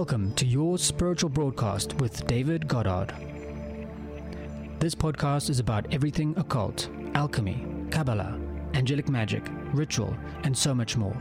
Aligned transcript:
Welcome 0.00 0.32
to 0.36 0.46
your 0.46 0.78
spiritual 0.78 1.28
broadcast 1.28 1.92
with 2.00 2.26
David 2.26 2.66
Goddard. 2.66 3.12
This 4.78 4.94
podcast 4.94 5.50
is 5.50 5.58
about 5.58 5.92
everything 5.92 6.32
occult, 6.38 6.88
alchemy, 7.12 7.66
Kabbalah, 7.90 8.40
angelic 8.72 9.10
magic, 9.10 9.42
ritual, 9.74 10.16
and 10.44 10.56
so 10.56 10.74
much 10.74 10.96
more. 10.96 11.14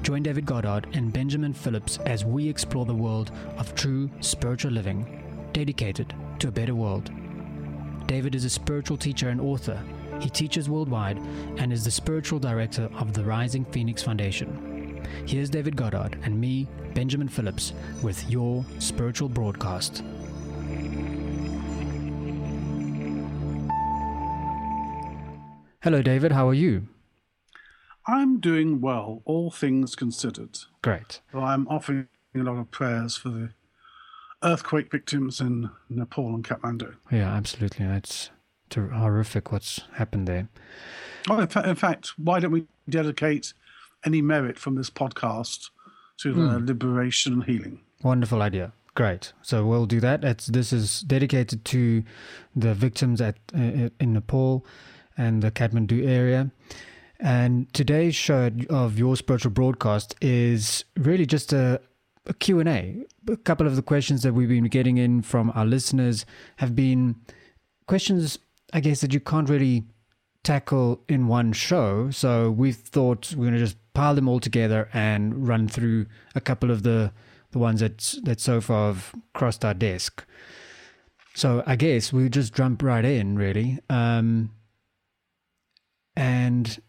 Join 0.00 0.22
David 0.22 0.46
Goddard 0.46 0.86
and 0.94 1.12
Benjamin 1.12 1.52
Phillips 1.52 1.98
as 2.06 2.24
we 2.24 2.48
explore 2.48 2.86
the 2.86 2.94
world 2.94 3.30
of 3.58 3.74
true 3.74 4.10
spiritual 4.20 4.72
living, 4.72 5.50
dedicated 5.52 6.14
to 6.38 6.48
a 6.48 6.52
better 6.52 6.74
world. 6.74 7.10
David 8.06 8.34
is 8.34 8.46
a 8.46 8.50
spiritual 8.50 8.96
teacher 8.96 9.28
and 9.28 9.42
author. 9.42 9.78
He 10.20 10.30
teaches 10.30 10.70
worldwide 10.70 11.18
and 11.58 11.70
is 11.70 11.84
the 11.84 11.90
spiritual 11.90 12.38
director 12.38 12.88
of 12.94 13.12
the 13.12 13.24
Rising 13.24 13.66
Phoenix 13.66 14.02
Foundation. 14.02 14.73
Here's 15.26 15.50
David 15.50 15.76
Goddard 15.76 16.18
and 16.22 16.40
me, 16.40 16.68
Benjamin 16.94 17.28
Phillips, 17.28 17.72
with 18.02 18.30
your 18.30 18.64
spiritual 18.78 19.28
broadcast. 19.28 20.02
Hello, 25.82 26.00
David. 26.02 26.32
How 26.32 26.48
are 26.48 26.54
you? 26.54 26.88
I'm 28.06 28.40
doing 28.40 28.80
well, 28.80 29.22
all 29.24 29.50
things 29.50 29.94
considered. 29.94 30.58
Great. 30.82 31.20
Well, 31.32 31.44
I'm 31.44 31.66
offering 31.68 32.08
a 32.34 32.38
lot 32.38 32.58
of 32.58 32.70
prayers 32.70 33.16
for 33.16 33.28
the 33.30 33.50
earthquake 34.42 34.90
victims 34.90 35.40
in 35.40 35.70
Nepal 35.88 36.34
and 36.34 36.44
Kathmandu. 36.44 36.96
Yeah, 37.10 37.32
absolutely. 37.34 37.86
It's 37.86 38.30
horrific 38.74 39.52
what's 39.52 39.80
happened 39.94 40.26
there. 40.26 40.48
Oh, 41.30 41.38
in 41.38 41.76
fact, 41.76 42.12
why 42.18 42.40
don't 42.40 42.50
we 42.50 42.66
dedicate 42.88 43.54
any 44.04 44.22
merit 44.22 44.58
from 44.58 44.74
this 44.74 44.90
podcast 44.90 45.70
to 46.18 46.32
the 46.32 46.40
mm. 46.40 46.66
liberation 46.66 47.34
and 47.34 47.44
healing. 47.44 47.80
Wonderful 48.02 48.42
idea. 48.42 48.72
Great. 48.94 49.32
So 49.42 49.66
we'll 49.66 49.86
do 49.86 50.00
that. 50.00 50.22
It's, 50.22 50.46
this 50.46 50.72
is 50.72 51.00
dedicated 51.00 51.64
to 51.66 52.04
the 52.54 52.74
victims 52.74 53.20
at 53.20 53.36
uh, 53.54 53.90
in 53.98 54.12
Nepal 54.12 54.64
and 55.16 55.42
the 55.42 55.50
Kathmandu 55.50 56.06
area. 56.06 56.50
And 57.18 57.72
today's 57.72 58.14
show 58.14 58.50
of 58.70 58.98
your 58.98 59.16
spiritual 59.16 59.50
broadcast 59.50 60.14
is 60.20 60.84
really 60.96 61.26
just 61.26 61.52
a, 61.52 61.80
a 62.26 62.34
Q&A. 62.34 63.04
A 63.28 63.36
couple 63.38 63.66
of 63.66 63.76
the 63.76 63.82
questions 63.82 64.22
that 64.22 64.34
we've 64.34 64.48
been 64.48 64.64
getting 64.64 64.98
in 64.98 65.22
from 65.22 65.50
our 65.54 65.64
listeners 65.64 66.24
have 66.56 66.76
been 66.76 67.16
questions, 67.86 68.38
I 68.72 68.80
guess, 68.80 69.00
that 69.00 69.12
you 69.12 69.20
can't 69.20 69.48
really 69.48 69.84
tackle 70.44 71.02
in 71.08 71.26
one 71.26 71.52
show. 71.52 72.10
So 72.10 72.50
we 72.50 72.70
thought 72.70 73.34
we're 73.34 73.46
going 73.46 73.54
to 73.54 73.58
just 73.58 73.76
pile 73.94 74.14
them 74.14 74.28
all 74.28 74.40
together 74.40 74.88
and 74.92 75.48
run 75.48 75.66
through 75.66 76.06
a 76.34 76.40
couple 76.40 76.70
of 76.70 76.82
the 76.82 77.12
the 77.50 77.58
ones 77.58 77.80
that 77.80 78.14
that 78.24 78.40
so 78.40 78.60
far 78.60 78.88
have 78.88 79.14
crossed 79.32 79.64
our 79.64 79.74
desk. 79.74 80.24
So 81.34 81.64
I 81.66 81.76
guess 81.76 82.12
we 82.12 82.28
just 82.28 82.54
jump 82.54 82.82
right 82.82 83.04
in, 83.04 83.36
really. 83.36 83.80
Um, 83.90 84.50
and 86.16 86.80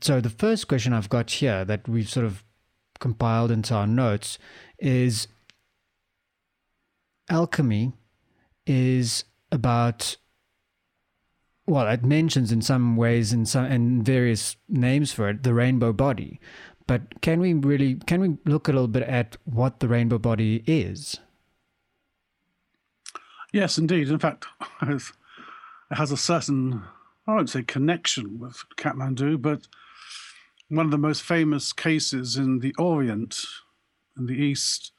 so 0.00 0.20
the 0.20 0.30
first 0.30 0.66
question 0.66 0.92
I've 0.92 1.08
got 1.08 1.30
here 1.30 1.64
that 1.64 1.88
we've 1.88 2.08
sort 2.08 2.26
of 2.26 2.42
compiled 2.98 3.50
into 3.50 3.74
our 3.74 3.86
notes 3.86 4.38
is 4.78 5.28
alchemy 7.28 7.92
is 8.66 9.24
about 9.50 10.16
well, 11.66 11.86
it 11.88 12.04
mentions 12.04 12.50
in 12.50 12.60
some 12.60 12.96
ways 12.96 13.32
in 13.32 13.46
some 13.46 13.64
and 13.66 14.04
various 14.04 14.56
names 14.68 15.12
for 15.12 15.28
it 15.28 15.42
the 15.42 15.54
rainbow 15.54 15.92
body. 15.92 16.40
But 16.86 17.20
can 17.20 17.40
we 17.40 17.54
really 17.54 17.94
can 18.06 18.20
we 18.20 18.36
look 18.44 18.68
a 18.68 18.72
little 18.72 18.88
bit 18.88 19.04
at 19.04 19.36
what 19.44 19.80
the 19.80 19.88
rainbow 19.88 20.18
body 20.18 20.64
is? 20.66 21.18
Yes, 23.52 23.78
indeed. 23.78 24.08
In 24.08 24.18
fact, 24.18 24.46
it 24.82 25.02
has 25.92 26.10
a 26.10 26.16
certain 26.16 26.82
I 27.26 27.34
won't 27.34 27.50
say 27.50 27.62
connection 27.62 28.40
with 28.40 28.64
Kathmandu, 28.76 29.40
but 29.40 29.68
one 30.68 30.86
of 30.86 30.90
the 30.90 30.98
most 30.98 31.22
famous 31.22 31.72
cases 31.72 32.36
in 32.36 32.58
the 32.58 32.74
Orient, 32.78 33.40
in 34.16 34.26
the 34.26 34.34
East, 34.34 34.90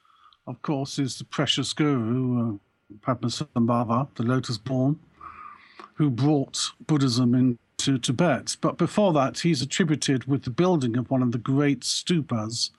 of 0.46 0.62
course, 0.62 0.98
is 0.98 1.18
the 1.18 1.24
precious 1.24 1.74
guru, 1.74 2.54
uh, 2.54 2.56
Padmasambhava, 3.00 4.08
the 4.14 4.22
lotus 4.22 4.56
born 4.56 4.98
who 5.94 6.10
brought 6.10 6.60
Buddhism 6.86 7.34
into 7.34 7.98
Tibet. 7.98 8.56
But 8.60 8.78
before 8.78 9.12
that, 9.12 9.40
he's 9.40 9.62
attributed 9.62 10.24
with 10.26 10.44
the 10.44 10.50
building 10.50 10.96
of 10.96 11.10
one 11.10 11.22
of 11.22 11.32
the 11.32 11.38
great 11.38 11.80
stupas 11.80 12.70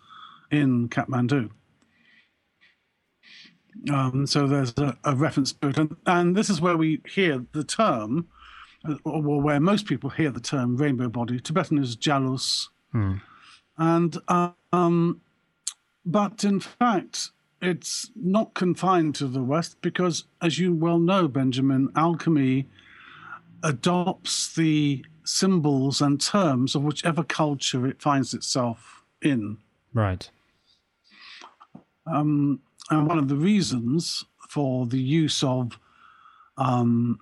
in 0.52 0.90
Kathmandu. 0.90 1.50
Um, 3.92 4.26
so 4.26 4.48
there's 4.48 4.74
a, 4.78 4.98
a, 5.04 5.16
reference 5.16 5.54
to 5.54 5.68
it. 5.68 5.78
And, 5.78 5.96
and, 6.06 6.36
this 6.36 6.50
is 6.50 6.62
where 6.62 6.78
we 6.78 7.02
hear 7.08 7.46
the 7.52 7.64
term, 7.64 8.28
or 9.04 9.42
where 9.42 9.60
most 9.60 9.86
people 9.86 10.10
hear 10.10 10.32
the 10.32 10.40
term 10.40 10.78
rainbow 10.78 11.10
body. 11.10 11.40
Tibetan 11.40 11.78
is 11.78 11.96
jalus. 11.96 12.70
Hmm. 12.94 13.16
And, 13.78 14.18
um, 14.72 15.22
but 16.06 16.44
in 16.44 16.62
fact, 16.62 17.32
it's 17.62 18.12
not 18.16 18.54
confined 18.54 19.16
to 19.16 19.28
the 19.28 19.44
West 19.44 19.78
because, 19.82 20.24
as 20.42 20.58
you 20.58 20.74
well 20.74 21.00
know, 21.00 21.28
Benjamin, 21.28 21.90
alchemy 21.96 22.68
adopts 23.66 24.54
the 24.54 25.04
symbols 25.24 26.00
and 26.00 26.22
terms 26.22 26.76
of 26.76 26.84
whichever 26.84 27.24
culture 27.24 27.88
it 27.88 28.02
finds 28.02 28.34
itself 28.34 29.04
in. 29.22 29.58
Right. 29.94 30.30
Um, 32.06 32.62
and 32.92 33.08
one 33.08 33.18
of 33.18 33.28
the 33.28 33.36
reasons 33.36 34.24
for 34.48 34.86
the 34.86 35.00
use 35.00 35.44
of 35.44 35.80
um, 36.58 37.20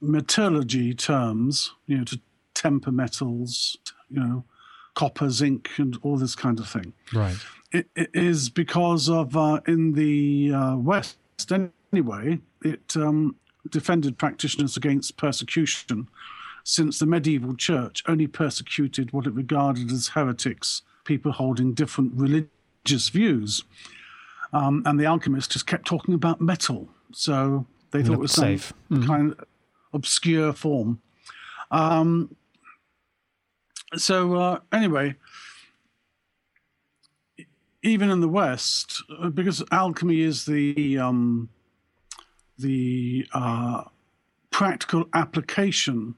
metallurgy 0.00 0.92
terms, 0.92 1.72
you 1.86 1.98
know, 1.98 2.04
to 2.04 2.20
temper 2.54 2.90
metals, 2.90 3.76
you 4.10 4.20
know, 4.20 4.44
copper, 4.94 5.30
zinc, 5.30 5.70
and 5.76 5.96
all 6.02 6.16
this 6.16 6.34
kind 6.34 6.58
of 6.58 6.68
thing. 6.68 6.92
Right. 7.14 7.36
It, 7.70 7.88
it 7.94 8.10
is 8.12 8.50
because 8.50 9.08
of 9.08 9.36
uh, 9.36 9.60
in 9.68 9.92
the 9.92 10.52
uh, 10.52 10.76
West 10.76 11.18
anyway, 11.92 12.40
it 12.64 12.96
um, 12.96 13.36
defended 13.70 14.18
practitioners 14.18 14.76
against 14.76 15.16
persecution, 15.16 16.08
since 16.64 16.98
the 16.98 17.06
medieval 17.06 17.54
church 17.54 18.02
only 18.08 18.26
persecuted 18.26 19.12
what 19.12 19.26
it 19.26 19.34
regarded 19.34 19.90
as 19.90 20.08
heretics, 20.08 20.82
people 21.04 21.32
holding 21.32 21.74
different 21.74 22.12
religious 22.14 23.08
views. 23.08 23.64
Um, 24.52 24.82
and 24.86 24.98
the 24.98 25.06
alchemists 25.06 25.52
just 25.52 25.66
kept 25.66 25.86
talking 25.86 26.14
about 26.14 26.40
metal. 26.40 26.88
So 27.12 27.66
they 27.90 28.02
thought 28.02 28.14
it 28.14 28.18
was 28.18 28.32
some 28.32 28.56
mm. 28.90 29.06
kind 29.06 29.32
of 29.32 29.44
obscure 29.92 30.52
form. 30.52 31.00
Um, 31.70 32.34
so, 33.96 34.34
uh, 34.34 34.60
anyway, 34.72 35.14
even 37.82 38.10
in 38.10 38.20
the 38.20 38.28
West, 38.28 39.02
uh, 39.20 39.28
because 39.28 39.62
alchemy 39.70 40.20
is 40.20 40.44
the 40.44 40.98
um, 40.98 41.48
the 42.58 43.26
uh, 43.32 43.84
practical 44.50 45.08
application 45.14 46.14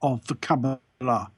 of 0.00 0.26
the 0.26 0.34
Kabbalah. 0.34 1.30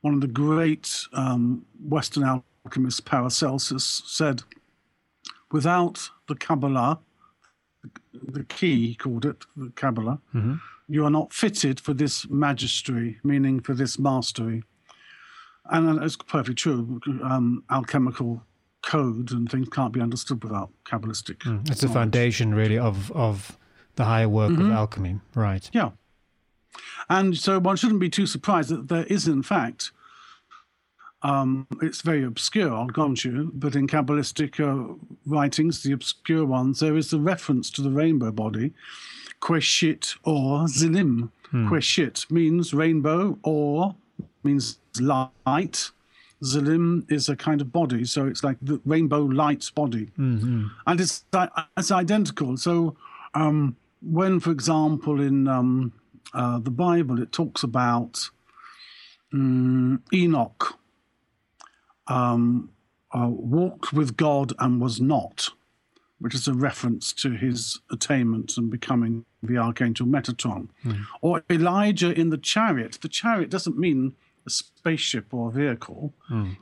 One 0.00 0.14
of 0.14 0.20
the 0.20 0.26
great 0.26 1.06
um, 1.12 1.64
Western 1.88 2.42
alchemists, 2.64 3.00
Paracelsus, 3.00 4.02
said, 4.06 4.42
without 5.52 6.10
the 6.26 6.34
Kabbalah, 6.34 6.98
the 8.12 8.44
key, 8.44 8.88
he 8.88 8.94
called 8.94 9.24
it, 9.24 9.44
the 9.56 9.70
Kabbalah, 9.70 10.20
mm-hmm. 10.34 10.54
you 10.88 11.04
are 11.04 11.10
not 11.10 11.32
fitted 11.32 11.78
for 11.78 11.94
this 11.94 12.26
magistry, 12.26 13.16
meaning 13.22 13.60
for 13.60 13.74
this 13.74 13.98
mastery. 13.98 14.64
And 15.66 16.02
it's 16.02 16.16
perfectly 16.16 16.54
true. 16.54 17.00
Um, 17.22 17.62
alchemical 17.70 18.42
code 18.82 19.30
and 19.30 19.50
things 19.50 19.68
can't 19.68 19.92
be 19.92 20.00
understood 20.00 20.42
without 20.42 20.70
Kabbalistic. 20.84 21.38
Mm. 21.38 21.70
It's 21.70 21.80
the 21.80 21.88
foundation, 21.88 22.54
really, 22.54 22.78
of 22.78 23.10
of 23.12 23.56
the 23.96 24.04
higher 24.04 24.28
work 24.28 24.52
mm-hmm. 24.52 24.66
of 24.66 24.72
alchemy, 24.72 25.20
right? 25.34 25.68
Yeah. 25.72 25.90
And 27.08 27.36
so 27.36 27.58
one 27.58 27.76
shouldn't 27.76 28.00
be 28.00 28.08
too 28.08 28.26
surprised 28.26 28.70
that 28.70 28.88
there 28.88 29.04
is, 29.04 29.28
in 29.28 29.42
fact, 29.42 29.90
um, 31.22 31.66
it's 31.80 32.02
very 32.02 32.24
obscure, 32.24 32.74
I'll 32.74 32.86
grant 32.86 33.24
you, 33.24 33.50
but 33.54 33.76
in 33.76 33.86
Kabbalistic 33.86 34.58
uh, 34.58 34.94
writings, 35.26 35.82
the 35.82 35.92
obscure 35.92 36.44
ones, 36.44 36.80
there 36.80 36.96
is 36.96 37.10
the 37.10 37.20
reference 37.20 37.70
to 37.72 37.82
the 37.82 37.90
rainbow 37.90 38.32
body, 38.32 38.72
Queshit 39.40 40.16
or 40.24 40.64
Zilim. 40.66 41.30
Hmm. 41.50 41.68
Queshit 41.68 42.30
means 42.30 42.72
rainbow 42.72 43.38
or 43.42 43.94
means 44.42 44.78
light 44.98 45.90
Zalim 46.42 47.10
is 47.10 47.28
a 47.28 47.36
kind 47.36 47.60
of 47.60 47.72
body, 47.72 48.04
so 48.04 48.26
it's 48.26 48.42
like 48.42 48.56
the 48.60 48.80
rainbow 48.84 49.22
light's 49.22 49.70
body, 49.70 50.10
mm-hmm. 50.18 50.66
and 50.86 51.00
it's 51.00 51.24
it's 51.76 51.90
identical. 51.92 52.56
So 52.56 52.96
um, 53.34 53.76
when, 54.00 54.40
for 54.40 54.50
example, 54.50 55.20
in 55.20 55.46
um, 55.46 55.92
uh, 56.34 56.58
the 56.58 56.70
Bible, 56.70 57.22
it 57.22 57.30
talks 57.30 57.62
about 57.62 58.28
um, 59.32 60.02
Enoch, 60.12 60.78
um, 62.08 62.70
uh, 63.12 63.28
walked 63.28 63.92
with 63.92 64.16
God 64.16 64.52
and 64.58 64.80
was 64.80 65.00
not, 65.00 65.50
which 66.18 66.34
is 66.34 66.48
a 66.48 66.54
reference 66.54 67.12
to 67.12 67.30
his 67.30 67.80
attainment 67.90 68.56
and 68.56 68.70
becoming 68.70 69.24
the 69.42 69.58
archangel 69.58 70.06
Metatron. 70.06 70.68
Or 71.20 71.44
Elijah 71.50 72.12
in 72.12 72.30
the 72.30 72.38
chariot. 72.38 72.98
The 73.00 73.08
chariot 73.08 73.50
doesn't 73.50 73.78
mean 73.78 74.14
a 74.46 74.50
spaceship 74.50 75.32
or 75.32 75.48
a 75.48 75.52
vehicle. 75.52 76.12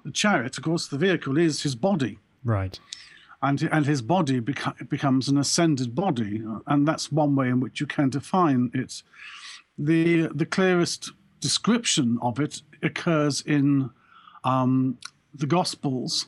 The 0.05 0.11
chariot, 0.13 0.57
of 0.59 0.65
course, 0.65 0.87
the 0.89 0.99
vehicle 0.99 1.37
is 1.39 1.63
his 1.63 1.75
body 1.75 2.19
Right. 2.45 2.79
and 3.43 3.63
and 3.63 3.87
his 3.87 4.03
body 4.03 4.41
beco- 4.41 4.89
becomes 4.89 5.29
an 5.29 5.39
ascended 5.39 5.95
body, 5.95 6.43
and 6.67 6.87
that's 6.87 7.11
one 7.13 7.35
way 7.37 7.49
in 7.49 7.61
which 7.61 7.81
you 7.81 7.87
can 7.87 8.11
define 8.11 8.71
it. 8.75 9.03
the 9.79 10.29
The 10.35 10.47
clearest 10.47 11.13
description 11.41 12.19
of 12.21 12.39
it 12.39 12.63
occurs 12.83 13.41
in 13.43 13.91
um, 14.45 14.99
the 15.35 15.47
Gospels, 15.47 16.27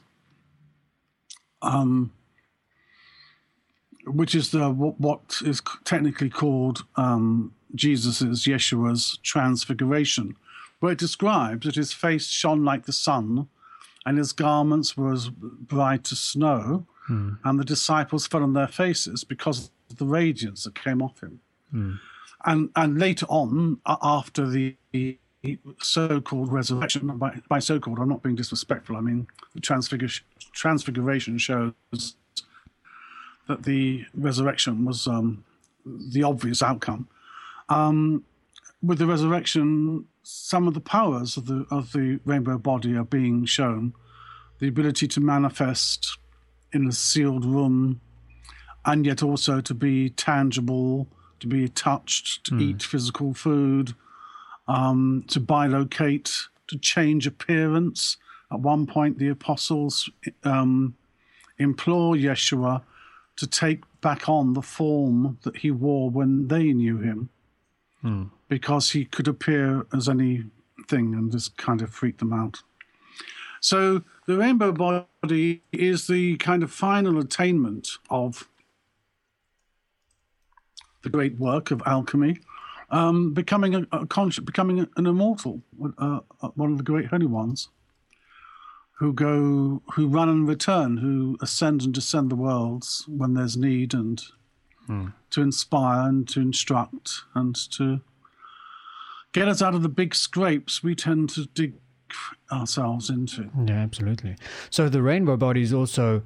um, 1.60 2.12
which 4.06 4.34
is 4.34 4.50
the 4.50 4.70
what, 4.70 4.98
what 5.00 5.36
is 5.44 5.60
technically 5.84 6.30
called 6.30 6.84
um, 6.96 7.52
Jesus's 7.74 8.44
Yeshua's 8.44 9.18
transfiguration, 9.22 10.36
where 10.82 10.90
it 10.90 10.98
describes 10.98 11.64
that 11.64 11.76
his 11.76 11.92
face 11.92 12.26
shone 12.26 12.64
like 12.64 12.86
the 12.86 12.92
sun, 12.92 13.46
and 14.04 14.18
his 14.18 14.32
garments 14.32 14.96
were 14.96 15.12
as 15.12 15.28
bright 15.28 16.10
as 16.10 16.18
snow, 16.18 16.86
and 17.44 17.60
the 17.60 17.64
disciples 17.64 18.26
fell 18.26 18.42
on 18.42 18.52
their 18.52 18.66
faces 18.66 19.22
because 19.22 19.70
of 19.88 19.98
the 19.98 20.04
radiance 20.04 20.64
that 20.64 20.74
came 20.74 21.00
off 21.00 21.22
him. 21.22 21.40
And 22.44 22.70
and 22.74 22.98
later 22.98 23.26
on, 23.28 23.78
after 23.86 24.48
the 24.48 24.76
so-called 25.80 26.52
resurrection, 26.52 27.06
by, 27.16 27.40
by 27.48 27.60
so-called, 27.60 28.00
I'm 28.00 28.08
not 28.08 28.24
being 28.24 28.34
disrespectful. 28.34 28.96
I 28.96 29.00
mean 29.00 29.28
the 29.54 29.60
transfiguration, 29.60 30.24
transfiguration 30.52 31.38
shows 31.38 31.74
that 33.46 33.62
the 33.62 34.04
resurrection 34.14 34.84
was 34.84 35.06
um, 35.06 35.44
the 35.86 36.24
obvious 36.24 36.60
outcome. 36.60 37.08
Um, 37.68 38.24
with 38.82 38.98
the 38.98 39.06
resurrection, 39.06 40.06
some 40.22 40.68
of 40.68 40.74
the 40.74 40.80
powers 40.80 41.36
of 41.36 41.46
the 41.46 41.66
of 41.70 41.92
the 41.92 42.20
rainbow 42.24 42.58
body 42.58 42.96
are 42.96 43.04
being 43.04 43.44
shown. 43.44 43.94
The 44.58 44.68
ability 44.68 45.08
to 45.08 45.20
manifest 45.20 46.18
in 46.72 46.86
a 46.86 46.92
sealed 46.92 47.44
room, 47.44 48.00
and 48.84 49.04
yet 49.04 49.22
also 49.22 49.60
to 49.60 49.74
be 49.74 50.10
tangible, 50.10 51.08
to 51.40 51.46
be 51.46 51.68
touched, 51.68 52.44
to 52.46 52.58
eat 52.58 52.82
physical 52.82 53.34
food, 53.34 53.94
um, 54.68 55.24
to 55.28 55.40
bilocate, 55.40 56.44
to 56.68 56.78
change 56.78 57.26
appearance. 57.26 58.16
At 58.52 58.60
one 58.60 58.86
point, 58.86 59.18
the 59.18 59.28
apostles 59.28 60.08
um, 60.44 60.94
implore 61.58 62.14
Yeshua 62.14 62.82
to 63.36 63.46
take 63.46 63.82
back 64.00 64.28
on 64.28 64.52
the 64.52 64.62
form 64.62 65.38
that 65.42 65.56
he 65.56 65.70
wore 65.70 66.10
when 66.10 66.48
they 66.48 66.72
knew 66.72 66.98
him, 66.98 67.30
because 68.48 68.90
he 68.90 69.04
could 69.04 69.28
appear 69.28 69.86
as 69.94 70.08
anything 70.08 70.50
and 70.90 71.30
just 71.30 71.56
kind 71.56 71.82
of 71.82 71.90
freak 71.90 72.18
them 72.18 72.32
out. 72.32 72.62
So 73.60 74.02
the 74.26 74.36
rainbow 74.36 74.72
body 74.72 75.62
is 75.70 76.08
the 76.08 76.36
kind 76.38 76.62
of 76.62 76.72
final 76.72 77.18
attainment 77.18 77.88
of 78.10 78.48
the 81.02 81.08
great 81.08 81.38
work 81.38 81.70
of 81.70 81.82
alchemy, 81.86 82.38
um, 82.90 83.32
becoming 83.32 83.74
a, 83.74 83.86
a 83.92 84.06
becoming 84.40 84.86
an 84.96 85.06
immortal, 85.06 85.62
uh, 85.98 86.20
uh, 86.42 86.48
one 86.54 86.72
of 86.72 86.78
the 86.78 86.84
great 86.84 87.06
holy 87.06 87.26
ones, 87.26 87.68
who 88.98 89.12
go, 89.12 89.82
who 89.94 90.08
run 90.08 90.28
and 90.28 90.48
return, 90.48 90.96
who 90.96 91.36
ascend 91.40 91.82
and 91.82 91.94
descend 91.94 92.30
the 92.30 92.36
worlds 92.36 93.04
when 93.08 93.34
there's 93.34 93.56
need, 93.56 93.94
and 93.94 94.22
to 95.30 95.40
inspire 95.40 96.08
and 96.08 96.28
to 96.28 96.40
instruct 96.40 97.22
and 97.34 97.54
to 97.72 98.00
get 99.32 99.48
us 99.48 99.62
out 99.62 99.74
of 99.74 99.82
the 99.82 99.88
big 99.88 100.14
scrapes 100.14 100.82
we 100.82 100.94
tend 100.94 101.30
to 101.30 101.46
dig 101.46 101.74
ourselves 102.50 103.08
into. 103.08 103.50
Yeah, 103.66 103.80
absolutely. 103.80 104.36
So 104.70 104.88
the 104.88 105.02
rainbow 105.02 105.36
body 105.36 105.62
is 105.62 105.72
also 105.72 106.22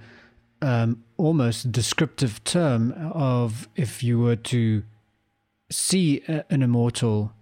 um, 0.62 1.04
almost 1.16 1.70
descriptive 1.70 2.42
term 2.44 2.92
of 3.12 3.68
if 3.76 4.02
you 4.02 4.18
were 4.18 4.36
to 4.36 4.82
see 5.70 6.22
a, 6.28 6.44
an 6.50 6.62
immortal 6.62 7.32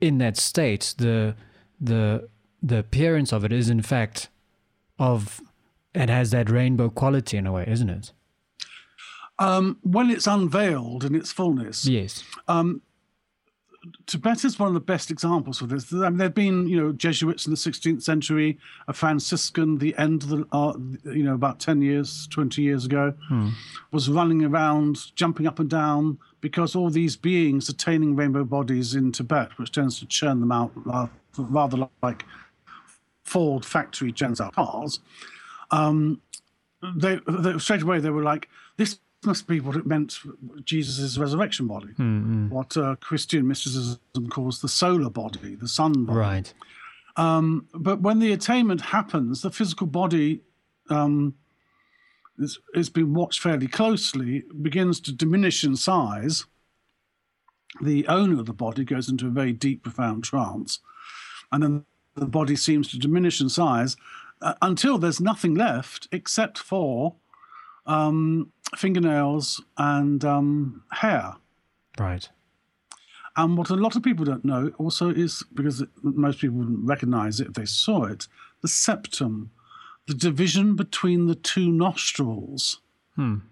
in 0.00 0.18
that 0.18 0.36
state, 0.36 0.94
the 0.98 1.34
the 1.80 2.28
the 2.62 2.78
appearance 2.78 3.32
of 3.32 3.44
it 3.44 3.52
is 3.52 3.70
in 3.70 3.82
fact 3.82 4.28
of 4.98 5.40
it 5.94 6.08
has 6.08 6.30
that 6.30 6.50
rainbow 6.50 6.88
quality 6.90 7.36
in 7.36 7.46
a 7.46 7.52
way, 7.52 7.64
isn't 7.66 7.90
it? 7.90 8.12
Um, 9.38 9.78
when 9.82 10.10
it's 10.10 10.26
unveiled 10.26 11.04
in 11.04 11.14
its 11.14 11.30
fullness, 11.30 11.86
Yes. 11.86 12.24
Tibet 14.06 14.44
is 14.44 14.58
one 14.58 14.68
of 14.68 14.74
the 14.74 14.80
best 14.80 15.10
examples 15.10 15.62
of 15.62 15.68
this. 15.68 15.92
I 15.92 16.08
mean, 16.08 16.16
there've 16.18 16.34
been, 16.34 16.66
you 16.66 16.76
know, 16.76 16.92
Jesuits 16.92 17.46
in 17.46 17.52
the 17.52 17.56
16th 17.56 18.02
century, 18.02 18.58
a 18.88 18.92
Franciscan, 18.92 19.78
the 19.78 19.96
end 19.96 20.24
of 20.24 20.28
the, 20.30 20.46
uh, 20.52 20.72
you 21.04 21.22
know, 21.22 21.34
about 21.34 21.60
10 21.60 21.80
years, 21.80 22.26
20 22.28 22.60
years 22.60 22.84
ago, 22.84 23.14
was 23.92 24.08
running 24.10 24.44
around, 24.44 25.14
jumping 25.14 25.46
up 25.46 25.58
and 25.60 25.70
down, 25.70 26.18
because 26.40 26.74
all 26.74 26.90
these 26.90 27.16
beings 27.16 27.68
attaining 27.68 28.16
rainbow 28.16 28.44
bodies 28.44 28.94
in 28.94 29.12
Tibet, 29.12 29.56
which 29.58 29.72
tends 29.72 29.98
to 30.00 30.06
churn 30.06 30.40
them 30.40 30.52
out 30.52 30.72
uh, 30.90 31.06
rather 31.36 31.88
like 32.02 32.24
Ford 33.22 33.64
factory 33.64 34.12
churns 34.12 34.40
out 34.40 34.54
cars, 34.54 35.00
um, 35.70 36.20
they, 36.96 37.20
they 37.28 37.58
straight 37.58 37.82
away 37.82 38.00
they 38.00 38.10
were 38.10 38.22
like, 38.24 38.48
this 38.76 38.98
must 39.24 39.46
be 39.46 39.60
what 39.60 39.76
it 39.76 39.86
meant 39.86 40.18
Jesus' 40.64 41.18
resurrection 41.18 41.66
body, 41.66 41.88
what 42.50 42.76
uh, 42.76 42.96
Christian 43.00 43.46
mysticism 43.48 43.98
calls 44.30 44.60
the 44.60 44.68
solar 44.68 45.10
body, 45.10 45.54
the 45.56 45.68
sun 45.68 46.04
body. 46.04 46.18
Right. 46.18 46.54
But 47.16 48.00
when 48.00 48.20
the 48.20 48.32
attainment 48.32 48.80
happens, 48.80 49.42
the 49.42 49.50
physical 49.50 49.86
body 49.88 50.42
um, 50.88 51.34
is, 52.38 52.60
is 52.74 52.88
being 52.88 53.12
watched 53.12 53.40
fairly 53.40 53.66
closely, 53.66 54.44
begins 54.62 55.00
to 55.00 55.12
diminish 55.12 55.64
in 55.64 55.76
size. 55.76 56.46
The 57.82 58.06
owner 58.06 58.38
of 58.40 58.46
the 58.46 58.52
body 58.52 58.84
goes 58.84 59.08
into 59.08 59.26
a 59.26 59.30
very 59.30 59.52
deep, 59.52 59.82
profound 59.82 60.24
trance, 60.24 60.78
and 61.50 61.62
then 61.62 61.84
the 62.14 62.26
body 62.26 62.56
seems 62.56 62.88
to 62.90 62.98
diminish 62.98 63.40
in 63.40 63.48
size 63.48 63.96
uh, 64.40 64.54
until 64.62 64.98
there's 64.98 65.20
nothing 65.20 65.54
left 65.54 66.08
except 66.12 66.58
for 66.58 67.16
um, 67.88 68.52
fingernails 68.76 69.60
and 69.76 70.24
um, 70.24 70.84
hair. 70.92 71.34
Right. 71.98 72.28
And 73.36 73.56
what 73.56 73.70
a 73.70 73.74
lot 73.76 73.96
of 73.96 74.02
people 74.02 74.24
don't 74.24 74.44
know 74.44 74.72
also 74.78 75.10
is 75.10 75.44
because 75.54 75.80
it, 75.80 75.88
most 76.02 76.40
people 76.40 76.58
wouldn't 76.58 76.86
recognize 76.86 77.40
it 77.40 77.48
if 77.48 77.54
they 77.54 77.64
saw 77.64 78.04
it 78.04 78.28
the 78.60 78.68
septum, 78.68 79.50
the 80.06 80.14
division 80.14 80.74
between 80.74 81.26
the 81.26 81.34
two 81.36 81.70
nostrils, 81.70 82.80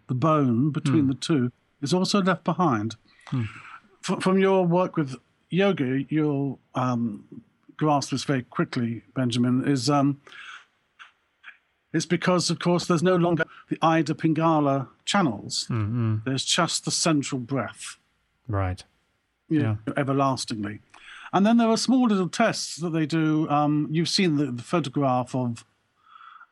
the 0.08 0.14
bone 0.14 0.70
between 0.70 1.06
the 1.08 1.14
two, 1.14 1.52
is 1.80 1.94
also 1.94 2.20
left 2.20 2.42
behind. 2.44 2.96
F- 4.08 4.20
from 4.20 4.38
your 4.38 4.66
work 4.66 4.96
with 4.96 5.14
yoga, 5.50 6.04
you'll 6.08 6.58
um, 6.74 7.24
grasp 7.76 8.10
this 8.10 8.24
very 8.24 8.42
quickly, 8.42 9.02
Benjamin, 9.14 9.66
is 9.66 9.88
um, 9.88 10.20
it's 11.96 12.06
because, 12.06 12.50
of 12.50 12.58
course, 12.58 12.86
there's 12.86 13.02
no 13.02 13.16
longer 13.16 13.44
the 13.68 13.78
Ida 13.82 14.14
Pingala 14.14 14.88
channels. 15.04 15.66
There's 16.24 16.44
just 16.44 16.84
the 16.84 16.90
central 16.90 17.40
breath 17.40 17.96
Right. 18.48 18.84
yeah. 19.48 19.76
know, 19.86 19.94
everlastingly. 19.96 20.80
And 21.32 21.44
then 21.44 21.56
there 21.56 21.68
are 21.68 21.76
small 21.76 22.06
little 22.06 22.28
tests 22.28 22.76
that 22.76 22.90
they 22.90 23.06
do. 23.06 23.48
Um, 23.48 23.88
you've 23.90 24.08
seen 24.08 24.36
the, 24.36 24.46
the 24.46 24.62
photograph 24.62 25.34
of 25.34 25.64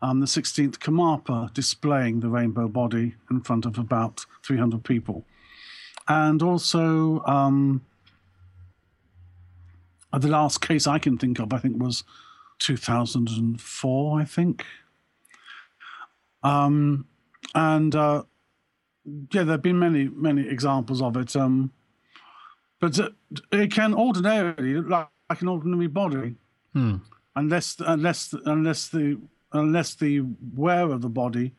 um, 0.03 0.21
the 0.21 0.27
16th 0.27 0.79
Karmapa 0.79 1.53
displaying 1.55 2.21
the 2.21 2.29
rainbow 2.29 2.69
body 2.69 3.15
in 3.31 3.41
front 3.41 3.65
of 3.65 3.79
about 3.79 4.27
300 4.43 4.83
people. 4.83 5.25
And 6.09 6.43
also, 6.43 7.23
um, 7.25 7.83
the 10.13 10.29
last 10.29 10.61
case 10.61 10.87
I 10.87 10.99
can 10.99 11.17
think 11.17 11.39
of, 11.39 11.53
I 11.53 11.59
think, 11.59 11.83
was 11.83 12.05
2004, 12.59 14.21
I 14.21 14.25
think. 14.25 14.65
Um, 16.45 17.07
and 17.55 17.95
uh, 17.95 18.23
yeah, 19.33 19.43
there 19.43 19.53
have 19.53 19.63
been 19.63 19.79
many, 19.79 20.09
many 20.09 20.47
examples 20.49 21.03
of 21.03 21.17
it. 21.17 21.35
Um, 21.35 21.73
but 22.81 22.99
uh, 23.01 23.11
it 23.51 23.73
can 23.73 23.95
ordinarily 23.95 24.75
look 24.75 24.89
like, 24.89 25.09
like 25.31 25.41
an 25.43 25.49
ordinary 25.49 25.87
body, 25.87 26.35
unless 27.35 27.77
unless 27.81 28.35
unless 28.45 28.89
the 28.89 29.19
unless 29.53 29.95
the 29.95 30.25
wear 30.55 30.91
of 30.91 31.01
the 31.01 31.09
body, 31.09 31.53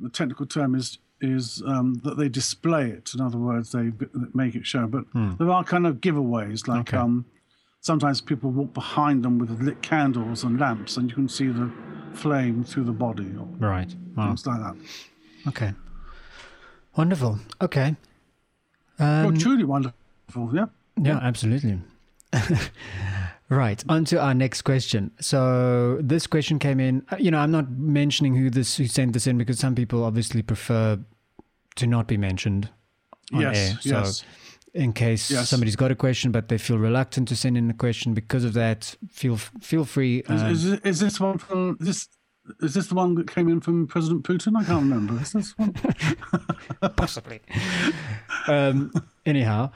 the 0.00 0.10
technical 0.10 0.46
term 0.46 0.74
is 0.74 0.98
is 1.22 1.62
um, 1.66 1.94
that 2.04 2.18
they 2.18 2.28
display 2.28 2.90
it. 2.90 3.12
In 3.14 3.20
other 3.22 3.38
words, 3.38 3.72
they 3.72 3.90
make 4.34 4.54
it 4.54 4.66
show. 4.66 4.86
But 4.86 5.04
there 5.14 5.50
are 5.50 5.64
kind 5.64 5.86
of 5.86 5.96
giveaways, 6.02 6.68
like 6.68 6.88
Okay. 6.92 6.98
um, 6.98 7.24
sometimes 7.86 8.20
people 8.20 8.50
walk 8.50 8.74
behind 8.74 9.22
them 9.24 9.38
with 9.38 9.62
lit 9.62 9.80
candles 9.80 10.42
and 10.42 10.58
lamps, 10.58 10.96
and 10.96 11.08
you 11.08 11.14
can 11.14 11.28
see 11.28 11.46
the 11.46 11.70
flame 12.14 12.64
through 12.64 12.82
the 12.82 12.92
body 12.92 13.32
or 13.38 13.46
Right. 13.58 13.94
Wow. 14.16 14.26
things 14.26 14.44
like 14.44 14.60
that. 14.60 14.76
Okay. 15.46 15.72
Wonderful. 16.96 17.38
Okay. 17.62 17.94
Um, 18.98 19.38
truly 19.38 19.62
wonderful. 19.64 20.50
Yeah. 20.52 20.66
yeah, 21.00 21.18
absolutely. 21.22 21.78
right. 23.48 23.84
On 23.88 24.04
to 24.06 24.20
our 24.20 24.34
next 24.34 24.62
question. 24.62 25.12
So 25.20 25.98
this 26.00 26.26
question 26.26 26.58
came 26.58 26.80
in. 26.80 27.06
uh, 27.12 27.16
You 27.20 27.30
know, 27.30 27.38
I'm 27.38 27.52
not 27.52 27.70
mentioning 27.70 28.34
who 28.34 28.50
this 28.50 28.76
who 28.76 28.86
sent 28.86 29.12
this 29.12 29.26
in 29.28 29.38
because 29.38 29.60
some 29.60 29.74
people 29.76 30.02
obviously 30.02 30.42
prefer 30.42 30.98
to 31.76 31.86
not 31.86 32.08
be 32.08 32.16
mentioned 32.16 32.68
on 33.32 33.42
yes. 33.42 33.56
air. 33.56 33.78
So 33.80 33.98
yes. 33.98 34.24
In 34.76 34.92
case 34.92 35.30
Yes. 35.30 35.48
somebody's 35.48 35.76
got 35.76 35.90
a 35.90 35.94
question 35.96 36.30
but 36.32 36.48
they 36.48 36.58
feel 36.58 36.78
reluctant 36.78 37.28
to 37.28 37.36
send 37.36 37.56
in 37.56 37.70
a 37.70 37.74
question 37.74 38.14
because 38.14 38.44
of 38.44 38.52
that, 38.52 38.96
feel 39.10 39.36
feel 39.60 39.84
free. 39.84 40.18
Is, 40.28 40.42
um, 40.42 40.50
is, 40.50 40.64
this- 40.70 40.80
is 40.84 41.00
this 41.00 41.20
one 41.20 41.38
from 41.38 41.76
this? 41.80 42.08
Is 42.60 42.74
this 42.74 42.86
the 42.86 42.94
one 42.94 43.16
that 43.16 43.26
came 43.28 43.48
in 43.48 43.60
from 43.60 43.88
President 43.88 44.22
Putin? 44.22 44.56
I 44.56 44.62
can't 44.64 44.82
remember. 44.82 45.20
Is 45.20 45.32
this 45.32 45.58
one? 45.58 45.72
possibly. 46.96 47.40
um, 48.46 48.92
anyhow, 49.24 49.70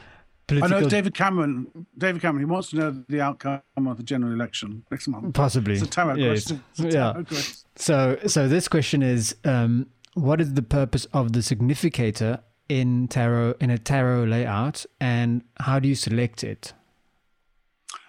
I 0.50 0.66
know 0.68 0.88
David 0.88 1.14
Cameron. 1.14 1.66
David 1.98 2.22
Cameron. 2.22 2.40
He 2.40 2.44
wants 2.44 2.70
to 2.70 2.76
know 2.76 3.04
the 3.08 3.20
outcome 3.20 3.62
of 3.86 3.96
the 3.96 4.02
general 4.02 4.32
election 4.32 4.84
next 4.90 5.08
month. 5.08 5.34
possibly. 5.34 5.74
It's 5.74 5.82
a 5.82 5.86
tarot 5.86 6.14
Yes. 6.16 6.28
question. 6.46 6.64
It's 6.72 6.80
a 6.80 6.84
Yeah. 6.84 7.12
tarot 7.12 7.24
question. 7.24 7.54
So, 7.76 8.18
so 8.26 8.48
this 8.48 8.68
question 8.68 9.02
is, 9.02 9.34
um, 9.44 9.86
what 10.14 10.40
is 10.40 10.54
the 10.54 10.62
purpose 10.62 11.06
of 11.12 11.32
the 11.32 11.42
significator 11.42 12.40
in 12.70 13.08
tarot 13.08 13.54
in 13.60 13.68
a 13.68 13.78
tarot 13.78 14.24
layout, 14.24 14.86
and 15.00 15.42
how 15.58 15.80
do 15.80 15.88
you 15.88 15.96
select 15.96 16.44
it? 16.44 16.72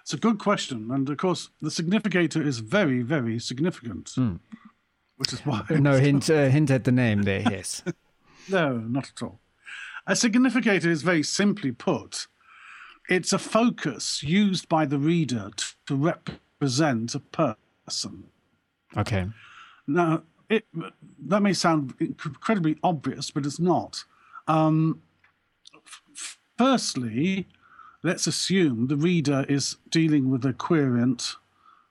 It's 0.02 0.14
a 0.14 0.16
good 0.16 0.38
question, 0.38 0.88
and 0.92 1.08
of 1.10 1.16
course, 1.16 1.50
the 1.60 1.70
significator 1.70 2.40
is 2.40 2.60
very, 2.60 3.02
very 3.02 3.40
significant, 3.40 4.14
which 5.16 5.32
is 5.32 5.40
why. 5.40 5.64
No 5.68 5.98
hint, 5.98 6.30
uh, 6.30 6.48
hint 6.48 6.70
at 6.70 6.84
the 6.84 6.92
name 6.92 7.22
there. 7.22 7.42
Yes. 7.42 7.82
No, 8.48 8.76
not 8.76 9.08
at 9.08 9.22
all. 9.22 9.38
A 10.04 10.16
significator 10.16 10.90
is 10.90 11.04
very 11.04 11.22
simply 11.22 11.70
put, 11.70 12.26
it's 13.08 13.32
a 13.32 13.38
focus 13.38 14.20
used 14.24 14.68
by 14.68 14.84
the 14.84 14.98
reader 14.98 15.52
to 15.86 15.94
represent 15.94 17.14
a 17.14 17.20
person. 17.20 18.24
Okay. 18.96 19.28
Now, 19.86 20.24
it, 20.48 20.66
that 21.20 21.40
may 21.40 21.52
sound 21.52 21.94
incredibly 22.00 22.78
obvious, 22.82 23.30
but 23.30 23.46
it's 23.46 23.60
not. 23.60 24.02
Um, 24.48 25.02
f- 26.14 26.38
firstly, 26.58 27.46
let's 28.02 28.26
assume 28.26 28.88
the 28.88 28.96
reader 28.96 29.44
is 29.48 29.76
dealing 29.90 30.30
with 30.30 30.44
a 30.44 30.52
querent 30.52 31.36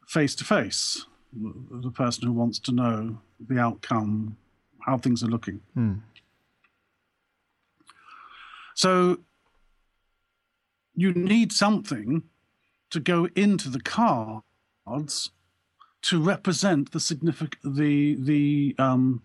face 0.07 0.35
to 0.35 0.43
face, 0.43 1.05
the 1.33 1.91
person 1.91 2.27
who 2.27 2.33
wants 2.33 2.59
to 2.59 2.71
know 2.71 3.17
the 3.47 3.59
outcome, 3.59 4.37
how 4.85 4.97
things 4.97 5.23
are 5.23 5.27
looking. 5.27 5.61
So 8.75 9.19
you 10.95 11.13
need 11.13 11.51
something 11.53 12.23
to 12.89 12.99
go 12.99 13.27
into 13.35 13.69
the 13.69 13.79
cards 13.79 15.31
to 16.01 16.21
represent 16.21 16.91
the 16.91 16.99
significant 16.99 17.61
the 17.63 18.15
the 18.15 18.75
um, 18.79 19.21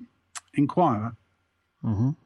inquirer. 0.54 1.16
In, 1.84 2.16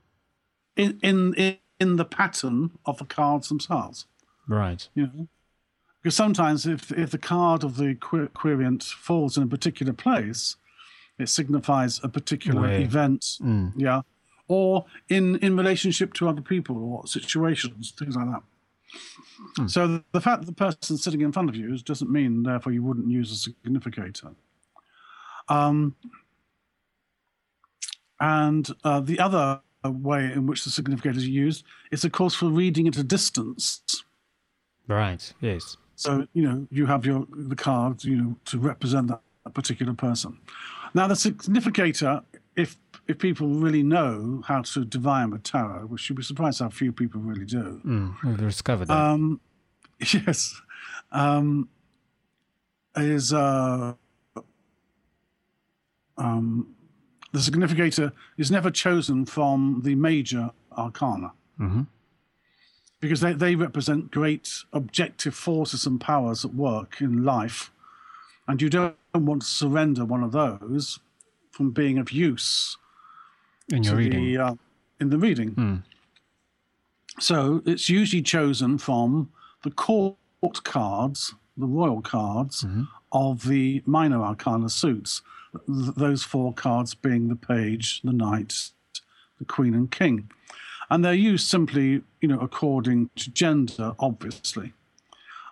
in 0.81 0.99
in 1.03 1.59
in 1.79 1.97
the 1.97 2.05
pattern 2.05 2.79
of 2.85 2.99
the 2.99 3.05
cards 3.05 3.49
themselves. 3.49 4.07
Right. 4.49 4.89
You 4.95 5.03
know, 5.07 5.29
because 6.03 6.17
sometimes 6.17 6.67
if 6.67 6.91
if 6.93 7.11
the 7.11 7.19
card 7.19 7.65
of 7.65 7.77
the 7.77 7.95
que- 7.95 8.29
querent 8.29 8.83
falls 8.83 9.37
in 9.37 9.43
a 9.43 9.47
particular 9.47 9.93
place, 9.93 10.57
it 11.19 11.29
signifies 11.29 12.01
a 12.03 12.09
particular 12.09 12.63
Where? 12.63 12.81
event. 12.81 13.39
Yeah, 13.77 14.03
or 14.49 14.87
in 15.09 15.37
in 15.37 15.57
relationship 15.57 16.13
to 16.15 16.29
other 16.29 16.43
people 16.43 16.77
or 16.77 17.07
situations, 17.07 17.93
things 17.99 18.17
like 18.17 18.27
that. 18.27 18.43
So 19.69 19.87
the, 19.87 20.05
the 20.13 20.21
fact 20.21 20.41
that 20.41 20.47
the 20.47 20.53
person 20.53 20.97
sitting 20.97 21.21
in 21.21 21.33
front 21.33 21.49
of 21.49 21.57
you 21.57 21.79
doesn't 21.79 22.11
mean, 22.11 22.43
therefore, 22.43 22.73
you 22.73 22.83
wouldn't 22.83 23.09
use 23.09 23.31
a 23.33 23.37
significator. 23.37 24.33
Um, 25.49 25.95
and 28.19 28.69
uh, 28.85 29.01
the 29.01 29.19
other 29.19 29.61
way 29.89 30.25
in 30.25 30.47
which 30.47 30.65
the 30.65 30.71
significator 30.71 31.17
is 31.17 31.27
used 31.27 31.65
It's 31.91 32.05
of 32.05 32.13
course, 32.13 32.35
for 32.35 32.47
reading 32.47 32.87
at 32.89 32.97
a 32.97 33.03
distance. 33.03 33.83
Right. 34.87 35.33
Yes. 35.41 35.77
So 35.97 36.27
you 36.33 36.43
know 36.43 36.67
you 36.71 36.87
have 36.87 37.07
your 37.07 37.27
the 37.31 37.57
cards 37.57 38.05
you 38.05 38.17
know 38.17 38.37
to 38.47 38.59
represent 38.59 39.09
that, 39.09 39.21
that 39.45 39.55
particular 39.55 39.95
person. 39.95 40.39
Now 40.95 41.07
the 41.07 41.17
significator, 41.17 42.23
if 42.57 42.77
if 43.07 43.19
people 43.19 43.49
really 43.49 43.83
know 43.83 44.43
how 44.47 44.63
to 44.63 44.85
divine 44.85 45.33
a 45.33 45.39
tarot, 45.39 45.87
which 45.87 46.09
you'd 46.09 46.17
be 46.17 46.23
surprised 46.23 46.61
how 46.61 46.69
few 46.69 46.93
people 46.93 47.21
really 47.21 47.45
do. 47.45 47.81
Mm, 47.85 48.15
we've 48.25 48.39
discovered 48.39 48.89
that. 48.89 48.97
Um, 48.97 49.41
yes, 50.01 50.61
um, 51.13 51.69
is 52.97 53.33
uh, 53.33 53.95
um, 56.17 56.75
the 57.33 57.41
significator 57.41 58.13
is 58.37 58.51
never 58.51 58.71
chosen 58.71 59.25
from 59.25 59.83
the 59.85 59.95
major 59.95 60.51
arcana 60.77 61.33
mm-hmm. 61.61 61.83
because 63.01 63.21
they, 63.21 63.33
they 63.33 63.55
represent 63.55 64.11
great 64.11 64.65
objective 64.73 65.35
forces 65.35 65.87
and 65.87 66.01
powers 66.01 66.45
at 66.45 66.55
work 66.55 67.01
in 67.01 67.25
life, 67.25 67.71
and 68.49 68.61
you 68.61 68.69
don't 68.69 68.97
want 69.15 69.43
to 69.43 69.49
surrender 69.49 70.05
one 70.05 70.23
of 70.23 70.33
those 70.33 70.99
from 71.51 71.71
being 71.71 71.99
of 71.99 72.11
use 72.11 72.77
in 73.69 73.83
your 73.83 73.97
reading. 73.97 74.25
the, 74.25 74.39
uh, 74.39 74.55
in 75.01 75.11
the 75.11 75.19
reading. 75.19 75.51
Hmm. 75.51 75.77
So 77.19 77.63
it's 77.67 77.89
usually 77.89 78.23
chosen 78.23 78.79
from 78.79 79.31
the 79.63 79.71
court 79.71 80.17
cards, 80.65 81.35
the 81.57 81.67
royal 81.67 82.01
cards 82.01 82.63
mm-hmm. 82.63 82.85
of 83.13 83.47
the 83.47 83.83
minor 83.85 84.23
arcana 84.23 84.69
suits. 84.71 85.23
Th- 85.53 85.95
those 85.97 86.23
four 86.23 86.53
cards 86.53 86.95
being 86.95 87.29
the 87.29 87.37
page, 87.37 88.01
the 88.03 88.13
knight, 88.13 88.71
the 89.39 89.45
queen, 89.45 89.75
and 89.75 89.91
king. 89.91 90.31
And 90.89 91.05
they're 91.05 91.15
used 91.15 91.49
simply, 91.49 92.03
you 92.21 92.29
know, 92.29 92.41
according 92.41 93.11
to 93.17 93.31
gender, 93.31 93.95
obviously. 93.99 94.73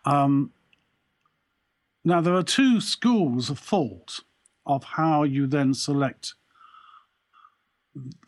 Um, 0.04 0.52
now, 2.04 2.20
there 2.20 2.34
are 2.34 2.42
two 2.42 2.80
schools 2.80 3.50
of 3.50 3.58
thought 3.58 4.20
of 4.66 4.84
how 4.84 5.22
you 5.22 5.46
then 5.46 5.74
select 5.74 6.34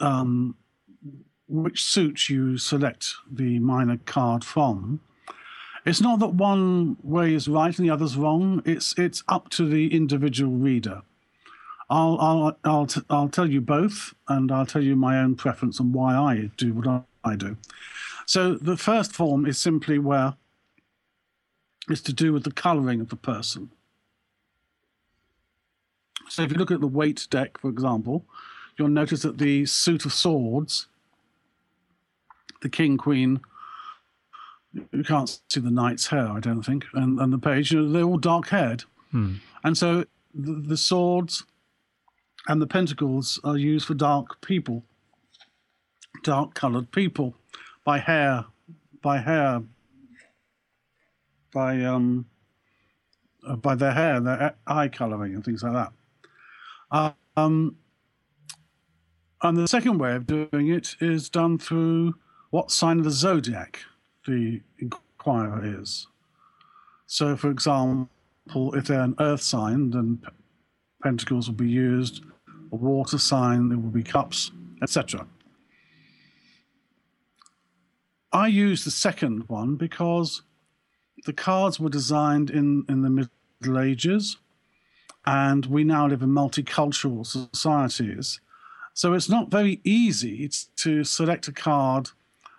um, 0.01 0.57
which 1.49 1.85
suits 1.85 2.31
you 2.31 2.59
select 2.59 3.15
the 3.31 3.59
minor 3.59 3.99
card 3.99 4.45
from. 4.45 5.01
It's 5.87 6.01
not 6.01 6.19
that 6.21 6.35
one 6.35 6.97
way 7.03 7.35
is 7.35 7.49
right 7.49 7.77
and 7.77 7.89
the 7.89 7.93
other's 7.93 8.17
wrong. 8.17 8.63
It's 8.65 8.97
it's 8.99 9.23
up 9.29 9.49
to 9.51 9.67
the 9.67 9.95
individual 9.95 10.53
reader. 10.53 11.03
I'll 11.91 12.17
I'll 12.21 12.59
I'll, 12.65 12.87
t- 12.87 13.03
I'll 13.11 13.29
tell 13.29 13.51
you 13.51 13.61
both, 13.61 14.15
and 14.29 14.51
I'll 14.53 14.65
tell 14.65 14.83
you 14.83 14.95
my 14.95 15.19
own 15.19 15.35
preference 15.35 15.81
and 15.81 15.93
why 15.93 16.15
I 16.15 16.51
do 16.57 16.73
what 16.73 17.05
I, 17.25 17.37
do. 17.37 17.57
So 18.27 18.55
the 18.55 18.77
first 18.77 19.13
form 19.13 19.45
is 19.45 19.59
simply 19.59 19.99
where 19.99 20.35
it's 21.89 22.01
to 22.03 22.13
do 22.13 22.33
with 22.33 22.45
the 22.45 22.53
colouring 22.53 23.01
of 23.01 23.09
the 23.09 23.17
person. 23.17 23.71
So 26.29 26.43
if 26.43 26.53
you 26.53 26.59
look 26.59 26.71
at 26.71 26.81
the 26.81 26.87
Waite 26.87 27.27
deck, 27.29 27.59
for 27.59 27.69
example, 27.69 28.25
you'll 28.77 28.89
notice 28.89 29.23
that 29.23 29.39
the 29.39 29.67
suit 29.67 30.05
of 30.05 30.13
swords, 30.13 30.87
the 32.63 32.69
king, 32.69 32.97
queen, 32.97 33.41
you 34.93 35.03
can't 35.03 35.41
see 35.49 35.59
the 35.59 35.73
knight's 35.73 36.07
hair, 36.07 36.29
I 36.29 36.39
don't 36.39 36.63
think, 36.63 36.85
and, 36.95 37.19
and 37.19 37.33
the 37.33 37.39
page, 37.39 37.73
you 37.73 37.83
know, 37.83 37.91
they're 37.91 38.05
all 38.05 38.19
dark 38.19 38.49
haired. 38.49 38.85
Hmm. 39.11 39.37
And 39.65 39.77
so 39.77 40.05
the, 40.33 40.53
the 40.53 40.77
swords 40.77 41.45
and 42.49 42.61
the 42.61 42.67
pentacles 42.67 43.39
are 43.45 43.57
used 43.57 43.87
for 43.87 43.95
dark 43.95 44.41
people, 44.41 44.85
dark 46.23 46.55
colored 46.55 46.91
people, 46.93 47.35
by 47.85 47.99
hair, 47.99 48.45
by 49.03 49.19
hair, 49.19 49.63
by 51.53 51.83
um, 51.83 52.27
uh, 53.47 53.57
by 53.57 53.75
their 53.75 53.93
hair, 53.93 54.21
their 54.21 54.55
eye 54.67 54.89
coloring, 54.89 55.35
and 55.35 55.45
things 55.45 55.63
like 55.63 55.73
that. 55.73 57.13
Um, 57.37 57.77
and 59.43 59.57
the 59.57 59.69
second 59.69 59.99
way 59.99 60.15
of 60.15 60.27
doing 60.27 60.69
it 60.69 60.97
is 61.01 61.31
done 61.31 61.59
through 61.59 62.15
what 62.51 62.71
sign 62.71 62.99
of 62.99 63.05
the 63.05 63.11
zodiac 63.11 63.81
the 64.27 64.61
inquirer 64.79 65.81
is. 65.81 66.07
So, 67.07 67.37
for 67.37 67.51
example, 67.51 68.09
if 68.75 68.87
they're 68.87 69.01
an 69.01 69.15
earth 69.19 69.41
sign, 69.41 69.91
then 69.91 70.21
pentacles 71.03 71.49
will 71.49 71.57
be 71.57 71.69
used. 71.69 72.23
A 72.73 72.77
water 72.77 73.19
sign, 73.19 73.69
there 73.69 73.79
will 73.79 73.91
be 73.91 74.03
cups, 74.03 74.51
etc. 74.83 75.27
I 78.33 78.47
use 78.47 78.85
the 78.85 78.91
second 78.91 79.49
one 79.49 79.77
because 79.77 80.43
the 81.27 81.33
cards 81.33 81.81
were 81.81 81.91
designed 81.91 82.51
in, 82.51 82.85
in 82.89 83.03
the 83.03 83.11
Middle 83.11 83.79
Ages 83.79 84.37
and 85.27 85.67
we 85.67 85.85
now 85.85 86.07
live 86.07 86.23
in 86.23 86.31
multicultural 86.31 87.27
societies. 87.27 88.41
So 88.95 89.15
it's 89.15 89.29
not 89.29 89.51
very 89.51 89.81
easy 89.85 90.49
to 90.77 91.05
select 91.05 91.49
a 91.49 91.53
card 91.53 92.11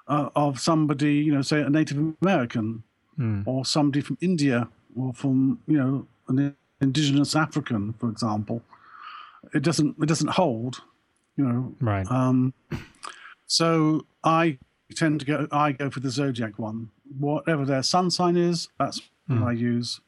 uh, 0.08 0.30
of 0.36 0.60
somebody, 0.60 1.16
you 1.16 1.34
know, 1.34 1.42
say 1.42 1.62
a 1.62 1.70
Native 1.70 2.16
American 2.22 2.84
Mm. 3.20 3.44
or 3.46 3.66
somebody 3.66 4.00
from 4.00 4.18
India 4.22 4.70
or 4.96 5.14
from, 5.14 5.60
you 5.68 5.78
know, 5.78 6.08
an 6.30 6.56
indigenous 6.82 7.36
African, 7.36 7.94
for 7.94 8.10
example. 8.10 8.62
It 9.54 9.64
doesn't 9.64 9.96
it 10.02 10.08
doesn't 10.08 10.32
hold, 10.32 10.82
you 11.38 11.46
know. 11.46 11.74
Right. 11.80 12.10
Um, 12.12 12.54
so 13.48 14.06
I 14.24 14.58
tend 14.96 15.22
to 15.22 15.26
go 15.26 15.48
I 15.52 15.72
go 15.72 15.90
for 15.90 16.00
the 16.00 16.10
zodiac 16.10 16.60
one. 16.60 16.90
Whatever 17.18 17.66
their 17.66 17.84
sun 17.84 18.10
sign 18.12 18.38
is, 18.38 18.70
that's 18.80 19.02
what 19.28 19.44
I 19.44 19.52
use 19.52 20.02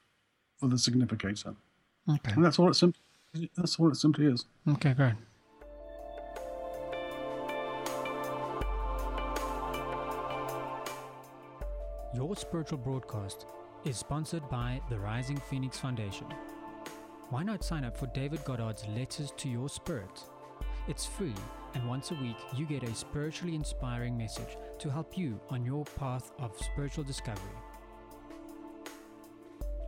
for 0.59 0.67
the 0.67 0.77
significator. 0.77 1.55
okay. 2.09 2.33
And 2.33 2.43
that's 2.43 2.59
all 2.59 2.69
it 2.69 2.75
simply 2.75 2.99
that's 3.57 3.79
all 3.79 3.89
it 3.89 3.95
simply 3.95 4.25
is. 4.27 4.45
Okay, 4.67 4.93
great. 4.93 5.13
Your 12.13 12.35
spiritual 12.35 12.77
broadcast 12.77 13.47
is 13.85 13.97
sponsored 13.97 14.47
by 14.49 14.79
the 14.89 14.99
Rising 14.99 15.37
Phoenix 15.37 15.79
Foundation. 15.79 16.27
Why 17.29 17.41
not 17.43 17.63
sign 17.63 17.83
up 17.83 17.97
for 17.97 18.07
David 18.07 18.43
Goddard's 18.45 18.85
Letters 18.87 19.33
to 19.37 19.49
Your 19.49 19.69
Spirit? 19.69 20.23
It's 20.87 21.05
free, 21.05 21.33
and 21.73 21.87
once 21.87 22.11
a 22.11 22.15
week 22.15 22.35
you 22.55 22.65
get 22.65 22.83
a 22.83 22.93
spiritually 22.93 23.55
inspiring 23.55 24.17
message 24.17 24.57
to 24.79 24.89
help 24.91 25.17
you 25.17 25.39
on 25.49 25.65
your 25.65 25.85
path 25.85 26.31
of 26.39 26.55
spiritual 26.59 27.03
discovery. 27.03 27.41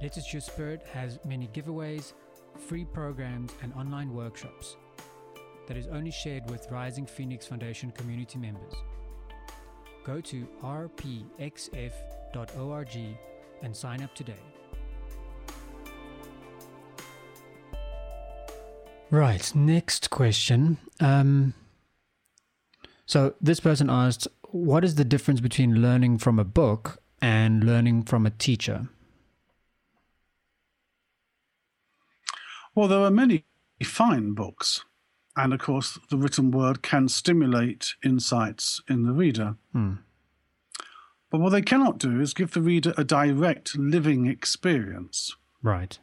Letters 0.01 0.25
to 0.25 0.31
Your 0.31 0.41
Spirit 0.41 0.83
has 0.91 1.19
many 1.25 1.47
giveaways, 1.47 2.13
free 2.57 2.85
programs, 2.85 3.51
and 3.61 3.73
online 3.73 4.13
workshops 4.13 4.77
that 5.67 5.77
is 5.77 5.87
only 5.87 6.11
shared 6.11 6.49
with 6.49 6.71
Rising 6.71 7.05
Phoenix 7.05 7.45
Foundation 7.45 7.91
community 7.91 8.39
members. 8.39 8.73
Go 10.03 10.21
to 10.21 10.47
rpxf.org 10.63 11.77
and 13.61 13.75
sign 13.75 14.01
up 14.01 14.15
today. 14.15 14.54
Right, 19.15 19.55
next 19.55 20.09
question. 20.09 20.77
Um, 20.99 21.53
so 23.05 23.33
this 23.39 23.61
person 23.61 23.89
asked, 23.89 24.27
what 24.41 24.83
is 24.83 24.95
the 24.95 25.05
difference 25.05 25.39
between 25.39 25.81
learning 25.81 26.17
from 26.17 26.37
a 26.37 26.43
book 26.43 27.01
and 27.21 27.63
learning 27.63 28.03
from 28.03 28.25
a 28.25 28.29
teacher? 28.29 28.89
Well, 32.75 32.89
there 32.89 32.99
are 32.99 33.09
many 33.09 33.45
fine 33.85 34.33
books, 34.33 34.83
and 35.37 35.53
of 35.53 35.61
course, 35.61 35.97
the 36.09 36.17
written 36.17 36.51
word 36.51 36.81
can 36.81 37.07
stimulate 37.07 37.93
insights 38.03 38.81
in 38.89 39.03
the 39.03 39.13
reader. 39.13 39.55
Hmm. 39.71 39.93
But 41.29 41.39
what 41.39 41.51
they 41.51 41.61
cannot 41.61 41.99
do 41.99 42.19
is 42.19 42.33
give 42.33 42.51
the 42.51 42.61
reader 42.61 42.93
a 42.97 43.05
direct 43.05 43.77
living 43.77 44.25
experience. 44.25 45.33
Right. 45.63 45.99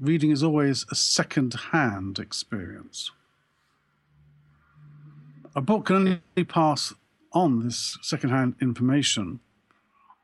Reading 0.00 0.30
is 0.30 0.42
always 0.42 0.86
a 0.90 0.94
second 0.94 1.54
hand 1.72 2.18
experience. 2.18 3.10
A 5.56 5.60
book 5.60 5.86
can 5.86 5.96
only 5.96 6.44
pass 6.46 6.94
on 7.32 7.64
this 7.64 7.98
second 8.00 8.30
hand 8.30 8.54
information, 8.60 9.40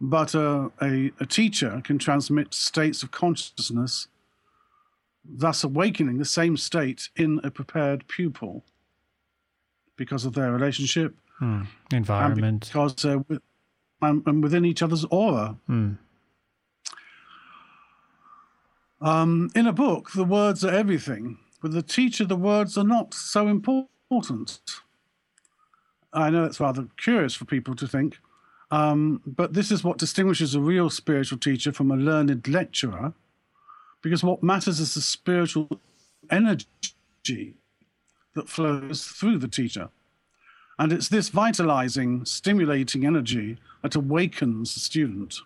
but 0.00 0.34
a, 0.34 0.70
a, 0.80 1.10
a 1.18 1.26
teacher 1.26 1.80
can 1.84 1.98
transmit 1.98 2.54
states 2.54 3.02
of 3.02 3.10
consciousness 3.10 4.08
thus 5.24 5.64
awakening 5.64 6.18
the 6.18 6.24
same 6.24 6.56
state 6.56 7.08
in 7.16 7.40
a 7.42 7.50
prepared 7.50 8.06
pupil 8.08 8.62
because 9.96 10.24
of 10.24 10.34
their 10.34 10.52
relationship 10.52 11.14
and 11.40 11.66
Environment. 11.92 12.60
because 12.60 12.94
they're 12.96 13.18
with, 13.18 13.40
and, 14.02 14.22
and 14.26 14.42
within 14.42 14.64
each 14.64 14.82
other's 14.82 15.04
aura. 15.06 15.56
Hmm. 15.66 15.92
Um, 19.04 19.50
in 19.54 19.66
a 19.66 19.72
book, 19.72 20.12
the 20.12 20.24
words 20.24 20.64
are 20.64 20.70
everything. 20.70 21.36
With 21.60 21.76
a 21.76 21.82
teacher, 21.82 22.24
the 22.24 22.36
words 22.36 22.78
are 22.78 22.84
not 22.84 23.12
so 23.12 23.48
important. 23.48 24.60
I 26.14 26.30
know 26.30 26.44
it's 26.44 26.58
rather 26.58 26.88
curious 26.96 27.34
for 27.34 27.44
people 27.44 27.74
to 27.76 27.86
think, 27.86 28.18
um, 28.70 29.20
but 29.26 29.52
this 29.52 29.70
is 29.70 29.84
what 29.84 29.98
distinguishes 29.98 30.54
a 30.54 30.60
real 30.60 30.88
spiritual 30.88 31.36
teacher 31.36 31.70
from 31.70 31.90
a 31.90 31.96
learned 31.96 32.48
lecturer, 32.48 33.12
because 34.00 34.24
what 34.24 34.42
matters 34.42 34.80
is 34.80 34.94
the 34.94 35.02
spiritual 35.02 35.68
energy 36.30 37.54
that 38.34 38.48
flows 38.48 39.04
through 39.04 39.36
the 39.36 39.48
teacher. 39.48 39.90
And 40.78 40.94
it's 40.94 41.08
this 41.08 41.28
vitalizing, 41.28 42.24
stimulating 42.24 43.04
energy 43.04 43.58
that 43.82 43.96
awakens 43.96 44.72
the 44.72 44.80
student. 44.80 45.40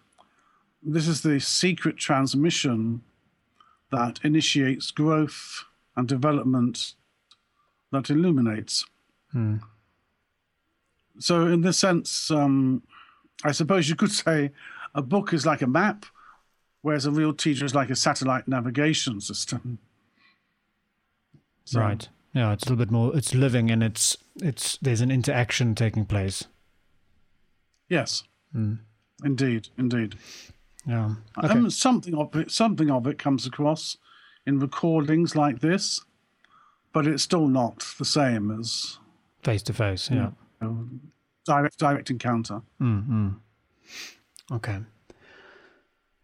This 0.81 1.09
is 1.09 1.23
the 1.23 1.41
secret 1.41 1.97
transmission 1.97 3.03
that 3.91 4.21
initiates 4.23 4.91
growth 4.91 5.65
and 5.97 6.07
development 6.09 6.95
that 7.91 8.11
illuminates. 8.11 8.87
Hmm. 9.33 9.57
So, 11.19 11.47
in 11.47 11.63
this 11.63 11.79
sense, 11.79 12.31
um, 12.31 12.83
I 13.45 13.53
suppose 13.53 13.89
you 13.89 13.97
could 13.97 14.13
say 14.13 14.51
a 14.95 15.03
book 15.03 15.33
is 15.33 15.45
like 15.47 15.63
a 15.63 15.67
map, 15.67 16.07
whereas 16.83 17.07
a 17.07 17.11
real 17.11 17.33
teacher 17.33 17.65
is 17.65 17.75
like 17.75 17.91
a 17.91 17.97
satellite 17.97 18.47
navigation 18.47 19.21
system. 19.21 19.79
So- 21.65 21.81
Right. 21.81 22.09
Yeah, 22.35 22.53
it's 22.53 22.65
a 22.65 22.67
little 22.71 22.85
bit 22.85 22.91
more. 22.93 23.17
It's 23.17 23.35
living, 23.35 23.71
and 23.71 23.83
it's 23.83 24.17
it's 24.37 24.77
there's 24.77 25.01
an 25.01 25.11
interaction 25.11 25.75
taking 25.75 26.05
place. 26.05 26.45
Yes, 27.89 28.23
Hmm. 28.53 28.75
indeed, 29.25 29.69
indeed. 29.79 30.15
Yeah. 30.89 31.15
Okay. 31.45 31.53
And 31.53 31.73
something 31.73 32.15
of 32.15 32.35
it, 32.35 32.51
something 32.51 32.91
of 32.91 33.07
it 33.07 33.19
comes 33.19 33.47
across 33.47 33.99
in 34.47 34.59
recordings 34.59 35.37
like 35.37 35.61
this, 35.61 36.01
but 36.95 37.07
it's 37.07 37.23
still 37.23 37.47
not 37.47 37.85
the 37.99 38.05
same 38.07 38.51
as 38.59 38.99
Face 39.43 39.63
to 39.65 39.73
face. 39.75 40.11
Yeah. 40.11 40.31
you 40.63 40.67
know, 40.69 40.89
direct 41.45 41.79
direct 41.79 42.11
encounter. 42.11 42.63
Mm-hmm. 42.81 43.29
Okay. 44.53 44.79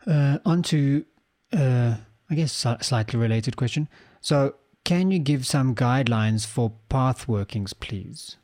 Uh, 0.07 0.39
on 0.45 0.63
to, 0.63 1.05
uh, 1.53 1.97
I 2.31 2.35
guess, 2.35 2.53
sli- 2.65 2.83
slightly 2.83 3.19
related 3.19 3.57
question. 3.57 3.89
So, 4.21 4.55
can 4.85 5.11
you 5.11 5.19
give 5.19 5.47
some 5.47 5.75
guidelines 5.75 6.47
for 6.47 6.73
path 6.89 7.29
workings, 7.29 7.73
please? 7.75 8.37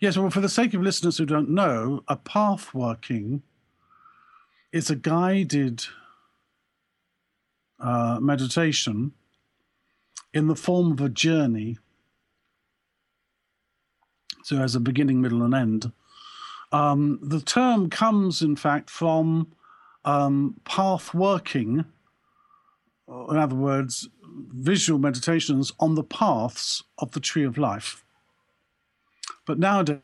Yes, 0.00 0.16
well, 0.16 0.30
for 0.30 0.40
the 0.40 0.48
sake 0.48 0.74
of 0.74 0.82
listeners 0.82 1.18
who 1.18 1.26
don't 1.26 1.50
know, 1.50 2.04
a 2.06 2.16
path 2.16 2.72
working 2.74 3.42
is 4.72 4.90
a 4.90 4.96
guided 4.96 5.84
uh, 7.80 8.18
meditation 8.20 9.12
in 10.34 10.46
the 10.46 10.56
form 10.56 10.92
of 10.92 11.00
a 11.00 11.08
journey. 11.08 11.78
So, 14.42 14.56
as 14.56 14.74
a 14.74 14.80
beginning, 14.80 15.20
middle, 15.20 15.42
and 15.42 15.54
end. 15.54 15.92
Um, 16.72 17.18
the 17.22 17.40
term 17.40 17.90
comes, 17.90 18.42
in 18.42 18.56
fact, 18.56 18.90
from 18.90 19.52
um, 20.04 20.60
path 20.64 21.14
working, 21.14 21.84
in 23.08 23.36
other 23.36 23.54
words, 23.54 24.08
visual 24.52 24.98
meditations 24.98 25.72
on 25.80 25.94
the 25.94 26.04
paths 26.04 26.82
of 26.98 27.12
the 27.12 27.20
tree 27.20 27.44
of 27.44 27.58
life. 27.58 28.04
But 29.46 29.58
nowadays, 29.58 30.00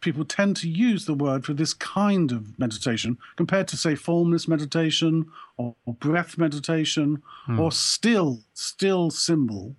people 0.00 0.24
tend 0.24 0.56
to 0.56 0.68
use 0.68 1.04
the 1.04 1.14
word 1.14 1.44
for 1.44 1.52
this 1.52 1.74
kind 1.74 2.32
of 2.32 2.58
meditation 2.58 3.18
compared 3.36 3.68
to, 3.68 3.76
say, 3.76 3.94
formless 3.94 4.48
meditation 4.48 5.26
or, 5.56 5.74
or 5.84 5.94
breath 5.94 6.38
meditation 6.38 7.22
hmm. 7.44 7.60
or 7.60 7.70
still, 7.70 8.40
still 8.54 9.10
symbol, 9.10 9.76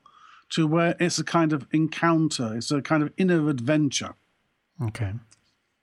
to 0.50 0.68
where 0.68 0.96
it's 1.00 1.20
a 1.20 1.24
kind 1.24 1.52
of 1.52 1.68
encounter, 1.72 2.56
it's 2.56 2.72
a 2.72 2.82
kind 2.82 3.04
of 3.04 3.12
inner 3.18 3.50
adventure. 3.50 4.14
Okay. 4.82 5.14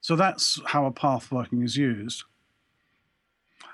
So 0.00 0.16
that's 0.16 0.60
how 0.66 0.86
a 0.86 0.92
path 0.92 1.32
working 1.32 1.62
is 1.62 1.76
used. 1.76 2.24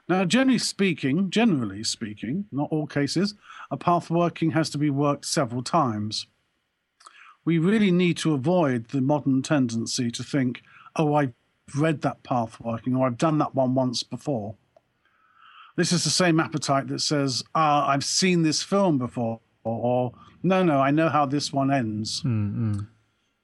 Now, 0.09 0.25
generally 0.25 0.59
speaking, 0.59 1.31
generally 1.31 1.85
speaking, 1.85 2.47
not 2.51 2.69
all 2.73 2.87
cases, 2.87 3.35
a 3.71 3.77
path 3.77 4.11
working 4.11 4.51
has 4.53 4.71
to 4.71 4.79
be 4.79 4.91
worked 4.91 5.25
several 5.25 5.63
times. 5.63 6.27
We 7.51 7.59
really 7.59 7.91
need 7.91 8.17
to 8.19 8.33
avoid 8.33 8.91
the 8.91 9.01
modern 9.01 9.43
tendency 9.43 10.09
to 10.13 10.23
think, 10.23 10.63
oh, 10.95 11.15
I've 11.15 11.33
read 11.75 12.03
that 12.03 12.23
path 12.23 12.61
working 12.61 12.95
or 12.95 13.09
I've 13.09 13.19
done 13.19 13.39
that 13.39 13.57
one 13.57 13.75
once 13.75 14.05
before. 14.05 14.55
This 15.75 15.91
is 15.91 16.05
the 16.05 16.11
same 16.11 16.39
appetite 16.39 16.87
that 16.87 17.01
says, 17.01 17.43
ah, 17.57 17.89
I've 17.89 18.05
seen 18.05 18.43
this 18.43 18.63
film 18.63 18.99
before, 18.99 19.41
or, 19.65 20.13
no, 20.45 20.63
no, 20.63 20.79
I 20.79 20.93
know 20.93 21.09
how 21.09 21.27
this 21.27 21.53
one 21.53 21.73
ends 21.73 22.23
Mm-hmm. 22.23 22.83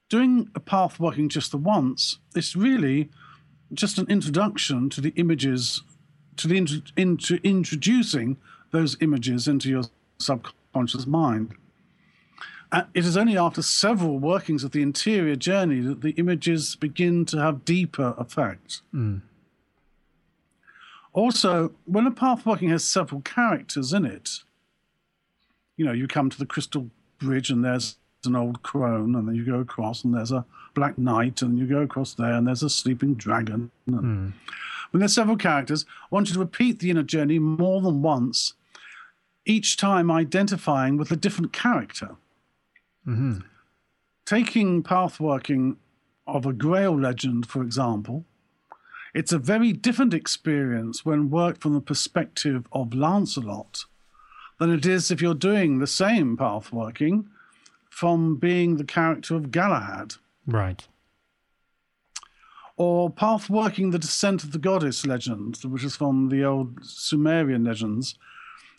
doing 0.09 0.51
a 0.55 0.61
path 0.61 1.01
working 1.01 1.29
just 1.29 1.51
the 1.51 1.57
once 1.57 2.21
is 2.37 2.55
really 2.55 3.11
just 3.73 3.99
an 3.99 4.07
introduction 4.09 4.89
to 4.91 5.01
the 5.01 5.13
images, 5.17 5.83
to 6.37 6.47
the 6.47 6.59
into 6.97 7.41
introducing 7.43 8.37
those 8.71 8.97
images 9.01 9.49
into 9.49 9.69
your 9.69 9.83
subconscious 10.19 11.09
mind. 11.09 11.57
And 12.77 12.87
it 12.93 13.07
is 13.07 13.17
only 13.17 13.39
after 13.39 13.63
several 13.63 14.19
workings 14.19 14.63
of 14.63 14.73
the 14.73 14.83
interior 14.83 15.35
journey 15.35 15.81
that 15.81 16.03
the 16.03 16.11
images 16.11 16.77
begin 16.77 17.25
to 17.27 17.39
have 17.39 17.65
deeper 17.65 18.15
effect. 18.19 18.83
Hmm. 18.91 19.19
Also, 21.15 21.73
when 21.87 22.07
a 22.07 22.11
path 22.11 22.45
working 22.45 22.69
has 22.69 22.85
several 22.85 23.23
characters 23.23 23.95
in 23.95 24.05
it, 24.05 24.41
you 25.79 25.87
know, 25.87 25.93
you 25.93 26.07
come 26.07 26.29
to 26.29 26.39
the 26.39 26.45
crystal 26.45 26.91
bridge 27.19 27.49
and 27.49 27.65
there's 27.65 27.97
an 28.27 28.37
old 28.37 28.63
crone, 28.63 29.15
and 29.15 29.27
then 29.27 29.35
you 29.35 29.47
go 29.47 29.61
across 29.61 30.05
and 30.05 30.13
there's 30.13 30.33
a 30.33 30.45
black 30.75 30.99
knight, 30.99 31.41
and 31.41 31.59
you 31.59 31.67
go 31.67 31.81
across 31.81 32.13
there 32.13 32.33
and 32.33 32.47
there's 32.47 32.63
a 32.63 32.69
sleeping 32.69 33.15
dragon. 33.15 33.71
And 33.87 34.35
When 34.91 34.99
there's 34.99 35.15
several 35.15 35.39
characters, 35.39 35.87
I 36.03 36.15
want 36.15 36.29
you 36.29 36.35
to 36.35 36.41
repeat 36.41 36.81
the 36.81 36.91
inner 36.91 37.03
journey 37.03 37.39
more 37.39 37.81
than 37.81 38.03
once, 38.03 38.53
each 39.47 39.79
time 39.79 40.11
identifying 40.11 40.99
with 40.99 41.11
a 41.11 41.17
different 41.17 41.55
character. 41.55 42.17
Mm-hmm. 43.07 43.39
Taking 44.25 44.83
pathworking 44.83 45.77
of 46.27 46.45
a 46.45 46.53
Grail 46.53 46.99
legend, 46.99 47.47
for 47.47 47.63
example, 47.63 48.25
it's 49.15 49.33
a 49.33 49.39
very 49.39 49.73
different 49.73 50.13
experience 50.13 51.05
when 51.05 51.31
worked 51.31 51.63
from 51.63 51.75
the 51.75 51.81
perspective 51.81 52.67
of 52.73 52.93
Lancelot 52.93 53.85
than 54.59 54.71
it 54.71 54.85
is 54.85 55.11
if 55.11 55.23
you're 55.23 55.35
doing 55.35 55.79
the 55.79 55.87
same 55.87 56.37
pathworking 56.37 57.27
from 57.89 58.37
being 58.37 58.77
the 58.77 58.85
character 58.85 59.35
of 59.35 59.51
Galahad. 59.51 60.17
Right. 60.47 60.87
Or 62.77 63.11
pathworking 63.11 63.93
the 63.93 63.99
descent 63.99 64.45
of 64.45 64.53
the 64.53 64.59
goddess 64.59 65.07
legend, 65.07 65.57
which 65.65 65.85
is 65.85 65.97
from 65.97 66.29
the 66.29 66.45
old 66.45 66.85
Sumerian 66.85 67.65
legends. 67.65 68.19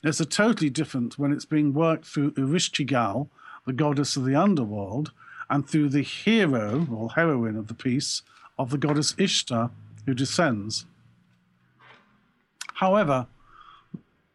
It's 0.03 0.19
a 0.19 0.25
totally 0.25 0.69
different 0.69 1.17
when 1.17 1.31
it's 1.31 1.45
being 1.45 1.73
worked 1.73 2.05
through 2.05 2.33
Ereshkigal, 2.33 3.29
the 3.67 3.73
goddess 3.73 4.15
of 4.15 4.25
the 4.25 4.33
underworld, 4.33 5.11
and 5.49 5.69
through 5.69 5.89
the 5.89 6.01
hero 6.01 6.87
or 6.91 7.11
heroine 7.11 7.57
of 7.57 7.67
the 7.67 7.73
piece 7.73 8.23
of 8.57 8.71
the 8.71 8.77
goddess 8.77 9.13
Ishtar, 9.17 9.69
who 10.05 10.13
descends. 10.13 10.85
However, 12.75 13.27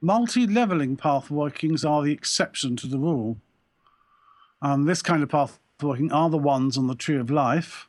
multi 0.01 0.47
leveling 0.47 0.97
path 0.97 1.31
workings 1.31 1.85
are 1.85 2.03
the 2.03 2.13
exception 2.13 2.77
to 2.77 2.87
the 2.87 2.99
rule. 2.99 3.39
Um, 4.61 4.85
this 4.85 5.01
kind 5.01 5.23
of 5.23 5.31
path 5.31 5.59
working 5.81 6.13
are 6.13 6.29
the 6.29 6.39
ones 6.39 6.77
on 6.77 6.87
the 6.87 6.95
Tree 6.95 7.17
of 7.17 7.31
Life. 7.31 7.89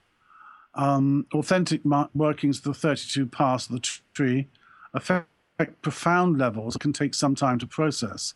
Um, 0.76 1.28
authentic 1.34 1.82
workings 2.16 2.60
of 2.60 2.64
the 2.64 2.74
32 2.74 3.28
paths 3.28 3.68
of 3.68 3.74
the 3.74 4.00
tree 4.14 4.48
affect 4.94 5.28
profound 5.82 6.40
levels 6.40 6.78
can 6.78 6.94
take 6.94 7.14
some 7.14 7.36
time 7.36 7.60
to 7.60 7.68
process. 7.68 8.34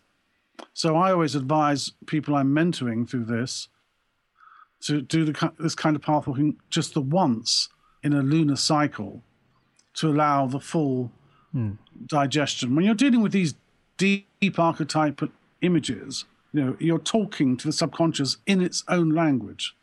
So 0.74 0.96
I 0.96 1.12
always 1.12 1.36
advise 1.36 1.92
people 2.06 2.36
I'm 2.36 2.54
mentoring 2.54 3.10
through 3.10 3.26
this 3.26 3.70
to 4.82 5.02
do 5.02 5.26
the, 5.26 5.52
this 5.60 5.76
kind 5.76 5.96
of 5.96 6.02
path 6.02 6.28
walking 6.28 6.58
just 6.70 6.94
the 6.94 7.02
once 7.02 7.70
in 8.04 8.14
a 8.14 8.22
lunar 8.22 8.56
cycle 8.56 9.24
to 9.96 10.10
allow 10.10 10.46
the 10.46 10.60
full 10.60 11.12
digestion. 12.06 12.76
When 12.76 12.86
you're 12.86 12.94
dealing 12.94 13.22
with 13.22 13.32
these 13.32 13.56
deep, 13.98 14.60
archetype 14.60 15.22
images, 15.62 16.26
you 16.54 16.64
know, 16.64 16.78
you're 16.80 17.00
talking 17.00 17.58
to 17.58 17.68
the 17.68 17.74
subconscious 17.74 18.38
in 18.46 18.62
its 18.62 18.84
own 18.88 19.10
language. 19.10 19.76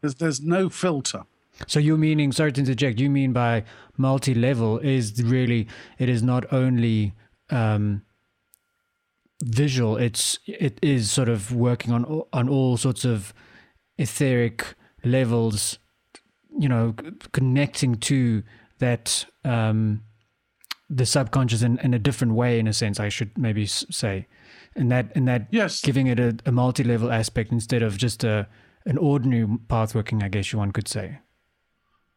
There's, 0.00 0.14
there's 0.14 0.40
no 0.40 0.68
filter. 0.68 1.24
So 1.66 1.80
you're 1.80 1.96
meaning, 1.96 2.30
sorry 2.30 2.52
to 2.52 2.60
interject, 2.60 3.00
you 3.00 3.10
mean 3.10 3.32
by 3.32 3.64
multi-level 3.96 4.78
is 4.78 5.20
really, 5.20 5.66
it 5.98 6.08
is 6.08 6.22
not 6.22 6.52
only 6.52 7.12
um, 7.50 8.02
visual, 9.42 9.96
it's, 9.96 10.38
it 10.46 10.78
is 10.82 11.10
sort 11.10 11.28
of 11.28 11.54
working 11.54 11.92
on, 11.92 12.22
on 12.32 12.48
all 12.48 12.76
sorts 12.76 13.04
of 13.04 13.34
etheric 13.98 14.74
levels, 15.04 15.78
you 16.58 16.68
know, 16.68 16.94
connecting 17.32 17.96
to 17.96 18.42
that, 18.78 19.26
um, 19.44 20.02
the 20.88 21.06
subconscious 21.06 21.62
in, 21.62 21.78
in 21.80 21.94
a 21.94 21.98
different 21.98 22.34
way, 22.34 22.58
in 22.58 22.66
a 22.66 22.72
sense, 22.72 23.00
I 23.00 23.08
should 23.08 23.36
maybe 23.36 23.66
say. 23.66 24.26
And 24.74 24.90
that, 24.92 25.10
and 25.14 25.26
that 25.26 25.48
Yes. 25.50 25.80
giving 25.80 26.06
it 26.06 26.20
a, 26.20 26.36
a 26.46 26.52
multi-level 26.52 27.10
aspect 27.10 27.50
instead 27.50 27.82
of 27.82 27.96
just 27.98 28.22
a, 28.24 28.46
an 28.84 28.98
ordinary 28.98 29.48
path 29.68 29.94
working, 29.94 30.22
I 30.22 30.28
guess 30.28 30.52
you 30.52 30.58
one 30.58 30.70
could 30.70 30.86
say. 30.88 31.18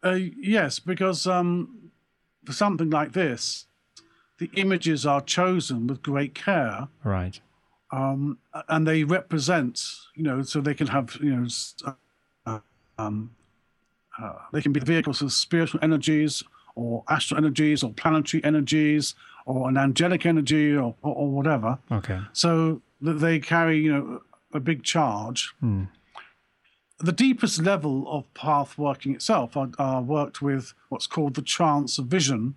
Uh, 0.04 0.20
yes, 0.38 0.80
because 0.80 1.26
um, 1.26 1.92
for 2.46 2.54
something 2.54 2.90
like 2.90 3.14
this, 3.14 3.66
the 4.40 4.50
images 4.56 5.06
are 5.06 5.22
chosen 5.22 5.88
with 5.88 6.02
great 6.02 6.34
care, 6.34 6.88
Right. 7.04 7.40
um, 7.92 8.38
and 8.68 8.88
they 8.88 9.04
represent, 9.04 9.82
you 10.16 10.24
know, 10.24 10.42
so 10.42 10.62
they 10.62 10.74
can 10.74 10.88
have, 10.88 11.18
you 11.22 11.36
know, 11.36 11.48
uh, 12.46 12.60
um, 12.98 13.32
uh, 14.22 14.34
they 14.54 14.62
can 14.62 14.72
be 14.74 14.80
vehicles 14.80 15.22
of 15.22 15.32
spiritual 15.32 15.80
energies 15.84 16.44
or 16.76 17.04
astral 17.10 17.38
energies 17.38 17.84
or 17.84 17.92
planetary 17.92 18.44
energies 18.44 19.16
or 19.46 19.68
an 19.70 19.78
angelic 19.78 20.26
energy 20.26 20.76
or, 20.76 20.96
or, 21.02 21.16
or 21.16 21.30
whatever. 21.30 21.78
Okay. 21.92 22.20
So 22.34 22.82
that 23.02 23.16
they 23.20 23.40
carry, 23.40 23.80
you 23.80 23.92
know, 23.94 24.22
a 24.54 24.60
big 24.60 24.84
charge. 24.84 25.54
The 27.02 27.14
deepest 27.14 27.62
level 27.62 28.06
of 28.12 28.32
path 28.34 28.78
working 28.78 29.16
itself 29.16 29.56
are, 29.56 29.70
are 29.78 30.02
worked 30.02 30.42
with 30.42 30.74
what's 30.90 31.08
called 31.08 31.36
the 31.36 31.42
trance 31.42 31.98
of 31.98 32.08
vision, 32.08 32.56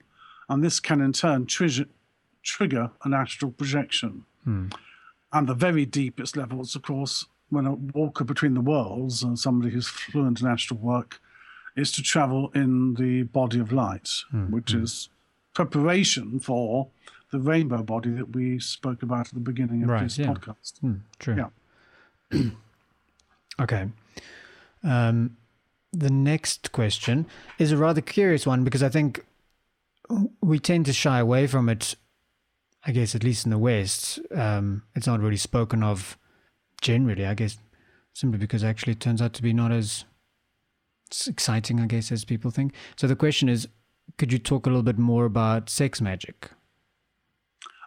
and 0.52 0.62
this 0.62 0.80
can 0.80 1.00
in 1.00 1.12
turn 1.12 1.46
trigger, 1.46 1.86
trigger 2.42 2.90
an 3.04 3.14
astral 3.14 3.50
projection. 3.52 4.24
And 5.34 5.46
the 5.48 5.54
very 5.54 5.86
deepest 5.86 6.36
levels, 6.36 6.76
of 6.76 6.82
course, 6.82 7.26
when 7.48 7.64
a 7.66 7.72
walker 7.74 8.24
between 8.24 8.54
the 8.54 8.60
worlds 8.60 9.22
and 9.22 9.38
somebody 9.38 9.72
who's 9.72 9.88
fluent 9.88 10.40
in 10.40 10.46
astral 10.46 10.78
work, 10.80 11.20
is 11.76 11.90
to 11.92 12.02
travel 12.02 12.50
in 12.54 12.94
the 12.94 13.22
body 13.22 13.58
of 13.58 13.72
light, 13.72 14.10
which 14.50 14.74
is 14.74 15.08
preparation 15.54 16.38
for 16.40 16.88
the 17.30 17.38
rainbow 17.38 17.82
body 17.82 18.10
that 18.10 18.34
we 18.36 18.58
spoke 18.58 19.02
about 19.02 19.28
at 19.28 19.34
the 19.34 19.40
beginning 19.40 19.82
of 19.82 19.88
Right, 19.88 20.02
this 20.02 20.18
yeah. 20.18 20.26
podcast. 20.26 20.78
Hmm, 20.80 20.94
true. 21.18 21.36
Yeah. 22.32 22.40
Okay. 23.60 23.86
Um, 24.82 25.36
the 25.92 26.10
next 26.10 26.72
question 26.72 27.26
is 27.58 27.70
a 27.70 27.76
rather 27.76 28.00
curious 28.00 28.46
one 28.46 28.64
because 28.64 28.82
I 28.82 28.88
think 28.88 29.24
we 30.40 30.58
tend 30.58 30.86
to 30.86 30.92
shy 30.92 31.18
away 31.18 31.46
from 31.46 31.68
it. 31.68 31.96
I 32.84 32.90
guess 32.90 33.14
at 33.14 33.22
least 33.22 33.44
in 33.44 33.50
the 33.50 33.58
West, 33.58 34.18
um, 34.34 34.82
it's 34.96 35.06
not 35.06 35.20
really 35.20 35.36
spoken 35.36 35.82
of 35.82 36.18
generally. 36.80 37.24
I 37.24 37.34
guess 37.34 37.58
simply 38.12 38.38
because 38.38 38.64
actually 38.64 38.92
it 38.92 39.00
turns 39.00 39.22
out 39.22 39.32
to 39.34 39.42
be 39.42 39.52
not 39.52 39.72
as 39.72 40.04
exciting, 41.26 41.80
I 41.80 41.86
guess, 41.86 42.10
as 42.10 42.24
people 42.24 42.50
think. 42.50 42.74
So 42.96 43.06
the 43.06 43.16
question 43.16 43.48
is, 43.48 43.68
could 44.18 44.32
you 44.32 44.38
talk 44.38 44.66
a 44.66 44.68
little 44.68 44.82
bit 44.82 44.98
more 44.98 45.24
about 45.24 45.70
sex 45.70 46.00
magic? 46.00 46.50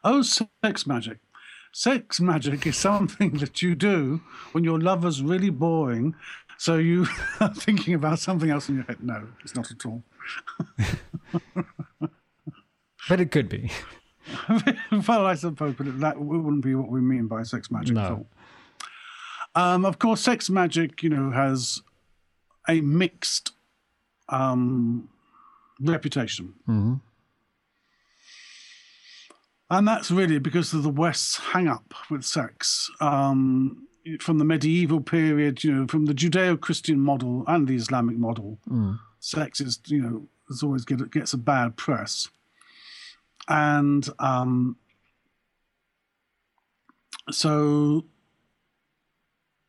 Oh, 0.03 0.21
sex 0.21 0.87
magic. 0.87 1.17
Sex 1.73 2.21
magic 2.21 2.65
is 2.65 2.77
something 2.77 3.31
that 3.39 3.61
you 3.61 3.75
do 3.75 4.21
when 4.53 4.63
your 4.63 4.79
lover's 4.79 5.21
really 5.21 5.49
boring. 5.49 6.15
So 6.57 6.77
you 6.77 7.07
are 7.39 7.53
thinking 7.53 7.93
about 7.93 8.19
something 8.19 8.49
else 8.49 8.69
in 8.69 8.75
your 8.75 8.85
head. 8.85 8.97
No, 9.01 9.27
it's 9.43 9.55
not 9.55 9.71
at 9.71 9.85
all. 9.85 10.03
But 13.07 13.21
it 13.21 13.29
could 13.29 13.49
be. 13.49 13.69
well, 15.07 15.27
I 15.27 15.35
suppose, 15.35 15.75
but 15.77 15.99
that 15.99 16.19
wouldn't 16.19 16.63
be 16.63 16.73
what 16.73 16.89
we 16.89 17.01
mean 17.01 17.27
by 17.27 17.43
sex 17.43 17.69
magic 17.69 17.95
at 17.97 18.09
No. 18.09 18.27
all. 19.55 19.63
Um, 19.63 19.85
of 19.85 19.99
course, 19.99 20.21
sex 20.21 20.49
magic, 20.49 21.03
you 21.03 21.09
know, 21.09 21.29
has 21.29 21.83
a 22.67 22.81
mixed 22.81 23.51
um, 24.29 25.07
reputation. 25.79 26.55
And 29.69 29.87
that's 29.87 30.09
really 30.11 30.39
because 30.39 30.73
of 30.73 30.81
the 30.83 30.89
West's 30.89 31.37
hang 31.37 31.67
up 31.67 31.93
with 32.09 32.23
sex. 32.23 32.89
Um, 32.99 33.87
from 34.19 34.37
the 34.39 34.45
medieval 34.45 35.01
period, 35.01 35.63
you 35.63 35.71
know, 35.73 35.87
from 35.87 36.05
the 36.05 36.13
Judeo 36.13 36.59
Christian 36.59 36.99
model 36.99 37.43
and 37.47 37.67
the 37.67 37.75
Islamic 37.75 38.17
model, 38.17 38.59
sex 39.25 39.59
is, 39.59 39.79
you 39.87 40.01
know, 40.01 40.27
is 40.49 40.61
always 40.61 40.85
get, 40.85 41.09
gets 41.11 41.33
a 41.33 41.37
bad 41.37 41.75
press. 41.75 42.29
And 43.47 44.07
um, 44.19 44.77
so 47.31 48.05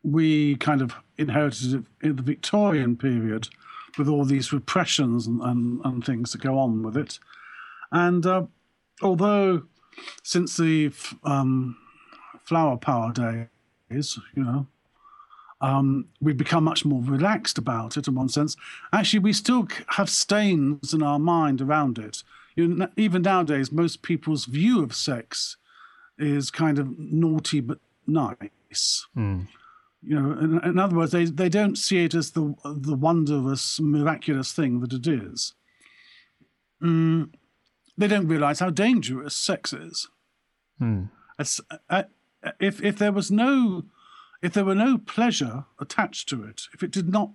we 0.03 0.57
kind 0.57 0.83
of 0.83 0.95
inherited 1.17 1.75
it 1.75 1.85
in 2.07 2.17
the 2.17 2.23
Victorian 2.23 2.97
period 2.97 3.49
with 3.99 4.09
all 4.09 4.25
these 4.25 4.53
repressions 4.53 5.27
and, 5.27 5.41
and, 5.41 5.81
and 5.85 6.05
things 6.05 6.33
that 6.33 6.43
go 6.43 6.59
on 6.59 6.83
with 6.83 6.97
it. 6.97 7.19
And 7.91 8.27
uh, 8.27 8.47
although 9.03 9.63
since 10.23 10.59
the 10.59 10.93
um, 11.25 11.79
flower 12.45 12.77
power 12.77 13.13
days, 13.13 14.19
you 14.35 14.45
know, 14.45 14.67
um, 15.61 16.09
we've 16.21 16.37
become 16.37 16.65
much 16.65 16.85
more 16.85 17.03
relaxed 17.03 17.59
about 17.59 17.97
it 17.97 18.09
in 18.09 18.15
one 18.15 18.29
sense. 18.29 18.57
Actually, 18.93 19.21
we 19.21 19.33
still 19.33 19.67
have 19.89 20.11
stains 20.11 20.93
in 20.93 21.03
our 21.03 21.19
mind 21.19 21.61
around 21.61 21.99
it. 21.99 22.23
You 22.55 22.69
know, 22.69 22.89
even 22.97 23.23
nowadays, 23.23 23.73
most 23.73 24.03
people's 24.03 24.45
view 24.47 24.83
of 24.83 24.95
sex 24.95 25.57
is 26.19 26.51
kind 26.51 26.79
of 26.79 26.99
naughty 26.99 27.61
but 27.61 27.79
nice. 28.07 29.07
Mm. 29.17 29.49
You 30.03 30.21
know, 30.21 30.39
in, 30.39 30.61
in, 30.63 30.79
other 30.79 30.97
words, 30.97 31.13
they, 31.13 31.25
they 31.25 31.49
don't 31.49 31.77
see 31.77 32.05
it 32.05 32.15
as 32.15 32.33
the 32.33 32.55
the 32.65 32.95
wondrous, 32.95 33.81
miraculous 33.81 34.53
thing 34.53 34.81
that 34.81 34.93
it 34.93 35.07
is. 35.07 35.55
Mm, 36.83 37.33
they 37.97 38.07
don't 38.07 38.29
realize 38.29 38.61
how 38.61 38.71
dangerous 38.71 39.35
sex 39.35 39.73
is. 39.73 40.09
Mm. 40.81 41.11
Uh, 41.89 42.05
if 42.61 42.83
if 42.83 42.99
there 42.99 43.13
was 43.13 43.31
no 43.31 43.85
if 44.43 44.53
there 44.53 44.65
were 44.65 44.75
no 44.75 44.99
pleasure 44.99 45.65
attached 45.81 46.29
to 46.29 46.45
it, 46.45 46.63
if 46.73 46.83
it 46.83 46.91
did 46.91 47.09
not 47.09 47.31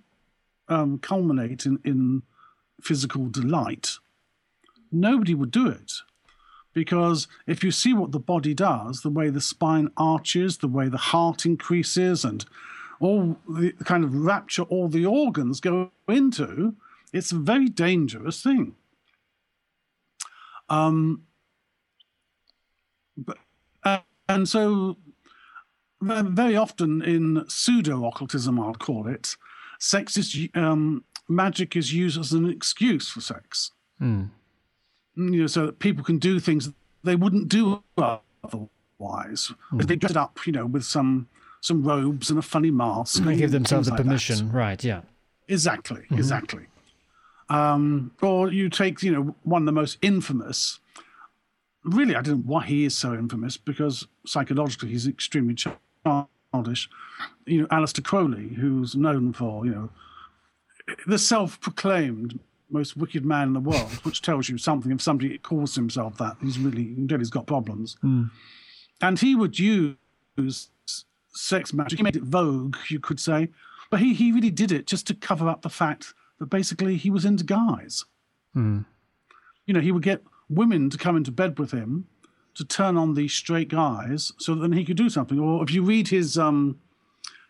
um, 0.68 0.98
culminate 0.98 1.66
in, 1.66 1.78
in 1.84 2.22
physical 2.80 3.26
delight, 3.28 3.98
nobody 4.90 5.34
would 5.34 5.50
do 5.50 5.68
it. 5.68 5.92
Because 6.72 7.28
if 7.46 7.62
you 7.62 7.70
see 7.70 7.92
what 7.92 8.12
the 8.12 8.18
body 8.18 8.54
does, 8.54 9.02
the 9.02 9.10
way 9.10 9.28
the 9.28 9.40
spine 9.40 9.90
arches, 9.96 10.58
the 10.58 10.68
way 10.68 10.88
the 10.88 10.96
heart 10.96 11.44
increases, 11.44 12.24
and 12.24 12.46
all 12.98 13.36
the 13.48 13.72
kind 13.84 14.04
of 14.04 14.14
rapture 14.14 14.62
all 14.62 14.88
the 14.88 15.04
organs 15.04 15.60
go 15.60 15.90
into, 16.08 16.74
it's 17.12 17.32
a 17.32 17.36
very 17.36 17.68
dangerous 17.68 18.42
thing. 18.42 18.74
Um, 20.70 21.24
but, 23.18 23.36
uh, 23.84 23.98
and 24.28 24.48
so, 24.48 24.96
very 26.02 26.56
often 26.56 27.02
in 27.02 27.44
pseudo 27.48 28.06
occultism, 28.06 28.58
I'll 28.58 28.74
call 28.74 29.06
it, 29.06 29.36
sex 29.78 30.16
is 30.16 30.48
um, 30.54 31.04
magic 31.28 31.76
is 31.76 31.92
used 31.92 32.18
as 32.18 32.32
an 32.32 32.48
excuse 32.48 33.08
for 33.08 33.20
sex. 33.20 33.70
Mm. 34.00 34.30
You 35.16 35.42
know, 35.42 35.46
so 35.46 35.66
that 35.66 35.78
people 35.78 36.04
can 36.04 36.18
do 36.18 36.40
things 36.40 36.70
they 37.04 37.16
wouldn't 37.16 37.48
do 37.48 37.82
otherwise. 37.96 39.52
Mm. 39.72 39.86
They 39.86 39.96
dress 39.96 40.12
it 40.12 40.16
up, 40.16 40.38
you 40.46 40.52
know, 40.52 40.66
with 40.66 40.84
some 40.84 41.28
some 41.60 41.82
robes 41.82 42.28
and 42.28 42.38
a 42.38 42.42
funny 42.42 42.70
mask. 42.70 43.22
They 43.22 43.36
give 43.36 43.52
themselves 43.52 43.88
a 43.88 43.94
permission, 43.94 44.48
that. 44.48 44.54
right? 44.54 44.82
Yeah. 44.82 45.02
Exactly. 45.48 46.00
Mm-hmm. 46.02 46.14
Exactly. 46.14 46.66
Um, 47.48 48.12
or 48.22 48.50
you 48.50 48.68
take, 48.68 49.02
you 49.02 49.12
know, 49.12 49.36
one 49.42 49.62
of 49.62 49.66
the 49.66 49.72
most 49.72 49.98
infamous. 50.02 50.80
Really, 51.84 52.14
I 52.14 52.22
don't 52.22 52.38
know 52.38 52.42
why 52.46 52.64
he 52.64 52.84
is 52.84 52.96
so 52.96 53.14
infamous 53.14 53.56
because 53.56 54.06
psychologically 54.24 54.90
he's 54.90 55.06
extremely 55.06 55.54
childish. 56.04 56.88
You 57.46 57.62
know, 57.62 57.66
Aleister 57.68 58.04
Crowley, 58.04 58.48
who's 58.48 58.94
known 58.94 59.32
for, 59.32 59.64
you 59.66 59.72
know, 59.72 59.90
the 61.06 61.18
self-proclaimed 61.18 62.38
most 62.70 62.96
wicked 62.96 63.24
man 63.24 63.48
in 63.48 63.52
the 63.52 63.60
world, 63.60 63.92
which 64.02 64.22
tells 64.22 64.48
you 64.48 64.58
something. 64.58 64.90
If 64.90 65.02
somebody 65.02 65.36
calls 65.38 65.74
himself 65.74 66.16
that, 66.18 66.36
he's 66.40 66.58
really, 66.58 66.82
you 66.82 67.06
know, 67.06 67.18
he's 67.18 67.30
got 67.30 67.46
problems. 67.46 67.96
Mm. 68.02 68.30
And 69.00 69.18
he 69.18 69.34
would 69.34 69.58
use 69.58 69.96
sex 71.34 71.72
magic. 71.72 71.98
He 71.98 72.02
made 72.02 72.16
it 72.16 72.22
vogue, 72.22 72.76
you 72.88 72.98
could 72.98 73.20
say, 73.20 73.50
but 73.90 74.00
he 74.00 74.14
he 74.14 74.32
really 74.32 74.50
did 74.50 74.72
it 74.72 74.86
just 74.86 75.06
to 75.08 75.14
cover 75.14 75.48
up 75.48 75.62
the 75.62 75.68
fact 75.68 76.14
that 76.38 76.46
basically 76.46 76.96
he 76.96 77.10
was 77.10 77.24
into 77.24 77.44
guys. 77.44 78.06
Mm. 78.56 78.86
You 79.66 79.74
know, 79.74 79.80
he 79.80 79.92
would 79.92 80.02
get 80.02 80.22
women 80.48 80.88
to 80.90 80.98
come 80.98 81.16
into 81.16 81.30
bed 81.30 81.58
with 81.58 81.72
him 81.72 82.06
to 82.54 82.64
turn 82.64 82.96
on 82.96 83.14
these 83.14 83.32
straight 83.32 83.68
guys, 83.68 84.32
so 84.38 84.54
that 84.54 84.60
then 84.60 84.72
he 84.72 84.84
could 84.84 84.96
do 84.96 85.10
something. 85.10 85.38
Or 85.38 85.62
if 85.62 85.70
you 85.70 85.82
read 85.82 86.08
his 86.08 86.38
um, 86.38 86.78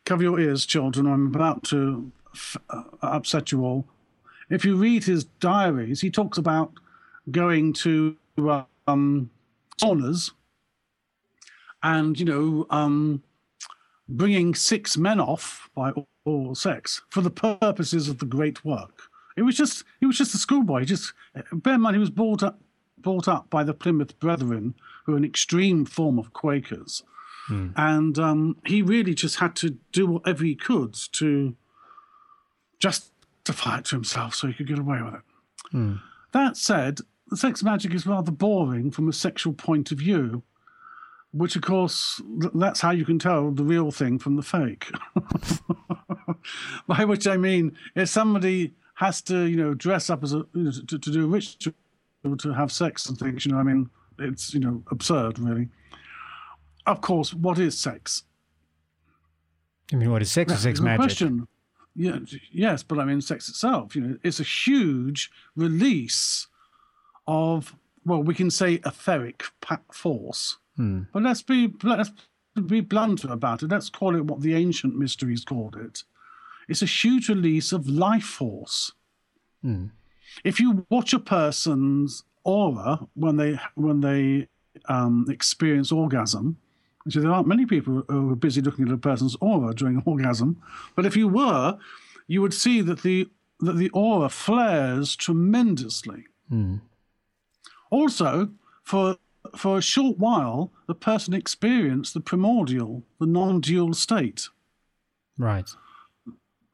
cover 0.05 0.23
your 0.23 0.41
ears, 0.41 0.67
children, 0.67 1.07
I'm 1.07 1.27
about 1.35 1.65
to 1.65 2.11
f- 2.35 2.57
uh, 2.71 2.83
upset 3.03 3.53
you 3.53 3.65
all. 3.65 3.87
If 4.51 4.65
you 4.65 4.77
read 4.77 5.05
his 5.05 5.25
diaries, 5.25 6.01
he 6.01 6.11
talks 6.11 6.38
about 6.38 6.73
going 7.31 7.73
to 7.75 8.17
um, 8.87 9.31
saunas 9.81 10.33
and, 11.83 12.19
you 12.19 12.27
know, 12.27 12.67
um, 12.71 13.23
bringing 14.09 14.55
six 14.55 14.97
men 14.97 15.21
off 15.21 15.71
by 15.75 15.93
oral 16.25 16.55
sex 16.55 17.03
for 17.09 17.21
the 17.21 17.31
purposes 17.31 18.09
of 18.09 18.19
the 18.19 18.27
great 18.27 18.65
work. 18.65 19.03
It 19.37 19.43
was 19.43 19.57
just 19.57 19.85
he 20.01 20.07
was 20.07 20.19
just 20.19 20.35
a 20.35 20.38
schoolboy. 20.38 20.85
Just 20.85 21.15
bear 21.53 21.75
in 21.75 21.81
mind 21.81 21.97
he 21.97 22.01
was 22.01 22.11
brought 22.11 22.43
up 22.43 22.61
brought 22.99 23.29
up 23.29 23.49
by 23.51 23.65
the 23.65 23.75
Plymouth 23.75 24.19
Brethren, 24.21 24.75
who 25.05 25.15
are 25.15 25.17
an 25.17 25.25
extreme 25.25 25.85
form 25.85 26.19
of 26.19 26.33
Quakers. 26.33 27.03
Hmm. 27.47 27.69
And 27.77 28.19
um, 28.19 28.57
he 28.65 28.83
really 28.83 29.15
just 29.15 29.41
had 29.41 29.57
to 29.57 29.77
do 29.93 30.07
whatever 30.07 30.45
he 30.45 30.55
could 30.55 30.95
to 31.12 31.57
justify 32.79 33.79
it 33.79 33.87
to 33.87 33.97
himself 33.97 34.35
so 34.35 34.47
he 34.47 34.55
could 34.55 34.69
get 34.69 34.79
away 34.79 35.03
with 35.03 35.15
it. 35.15 35.21
Hmm. 35.71 35.95
That 36.33 36.57
said, 36.57 37.01
sex 37.35 37.62
magic 37.62 37.95
is 37.95 38.07
rather 38.07 38.31
boring 38.31 38.91
from 38.91 39.09
a 39.09 39.12
sexual 39.12 39.53
point 39.53 39.91
of 39.91 39.99
view 39.99 40.43
which 41.33 41.57
of 41.57 41.62
course 41.62 42.21
that's 42.55 42.81
how 42.81 42.91
you 42.91 43.05
can 43.05 43.19
tell 43.19 43.51
the 43.51 43.65
real 43.65 43.91
thing 43.91 44.19
from 44.19 44.37
the 44.37 44.43
fake 44.43 44.91
by 46.87 47.05
which 47.05 47.27
i 47.27 47.37
mean 47.37 47.77
if 47.95 48.09
somebody 48.09 48.73
has 48.95 49.23
to 49.23 49.45
you 49.45 49.57
know 49.57 49.75
dress 49.75 50.11
up 50.11 50.23
as 50.23 50.35
a 50.35 50.45
you 50.55 50.65
know, 50.65 50.71
to, 50.71 50.99
to 50.99 51.11
do 51.11 51.25
a 51.25 51.27
ritual 51.27 51.73
to 52.38 52.53
have 52.53 52.71
sex 52.71 53.07
and 53.07 53.19
things 53.19 53.45
you 53.45 53.53
know 53.53 53.59
i 53.59 53.62
mean 53.62 53.88
it's 54.18 54.55
you 54.55 54.61
know 54.61 54.83
absurd 54.90 55.38
really 55.38 55.68
of 56.87 57.01
course 57.01 57.33
what 57.35 57.59
is 57.59 57.79
sex 57.79 58.25
i 59.92 59.96
mean 59.96 60.11
what 60.11 60.22
is 60.22 60.31
sex 60.31 60.51
that's 60.51 60.62
sex 60.62 60.81
magic 60.81 61.01
question 61.01 61.46
yeah, 61.94 62.18
yes 62.51 62.83
but 62.83 62.98
i 62.98 63.05
mean 63.05 63.20
sex 63.20 63.48
itself 63.48 63.94
you 63.94 64.03
know 64.03 64.18
it's 64.22 64.40
a 64.40 64.44
huge 64.44 65.31
release 65.57 66.46
of 67.27 67.75
well 68.05 68.22
we 68.22 68.35
can 68.35 68.51
say 68.51 68.81
etheric 68.85 69.44
force 69.92 70.57
Hmm. 70.77 71.03
But 71.12 71.22
let's 71.22 71.42
be 71.42 71.72
let's 71.83 72.11
be 72.66 72.81
blunt 72.81 73.25
about 73.25 73.62
it. 73.62 73.70
Let's 73.70 73.90
call 73.90 74.16
it 74.16 74.25
what 74.25 74.40
the 74.40 74.55
ancient 74.55 74.96
mysteries 74.96 75.44
called 75.44 75.77
it. 75.77 76.05
It's 76.68 76.83
a 76.83 76.87
huge 76.87 77.29
release 77.29 77.72
of 77.72 77.88
life 77.88 78.25
force. 78.25 78.92
Hmm. 79.62 79.87
If 80.44 80.61
you 80.61 80.87
watch 80.88 81.12
a 81.12 81.18
person's 81.18 82.25
aura 82.44 83.07
when 83.14 83.37
they 83.37 83.59
when 83.74 84.00
they 84.00 84.48
um, 84.88 85.26
experience 85.28 85.92
orgasm, 85.92 86.57
So 87.09 87.20
there 87.20 87.33
aren't 87.33 87.48
many 87.48 87.66
people 87.66 88.05
who 88.09 88.33
are 88.33 88.37
busy 88.37 88.61
looking 88.61 88.87
at 88.87 88.94
a 88.94 88.98
person's 88.98 89.37
aura 89.40 89.74
during 89.74 90.02
orgasm, 90.07 90.62
but 90.96 91.07
if 91.07 91.16
you 91.16 91.28
were, 91.28 91.78
you 92.26 92.40
would 92.42 92.55
see 92.55 92.81
that 92.83 93.02
the 93.02 93.28
that 93.61 93.76
the 93.76 93.90
aura 93.90 94.28
flares 94.28 95.14
tremendously. 95.16 96.24
Hmm. 96.48 96.76
Also, 97.90 98.50
for 98.83 99.16
for 99.57 99.78
a 99.78 99.83
short 99.83 100.18
while, 100.18 100.72
the 100.87 100.94
person 100.94 101.35
experienced 101.35 102.14
the 102.14 102.20
primordial, 102.20 103.02
the 103.20 103.26
non 103.26 103.61
dual 103.61 103.94
state. 103.94 104.48
Right. 105.38 105.68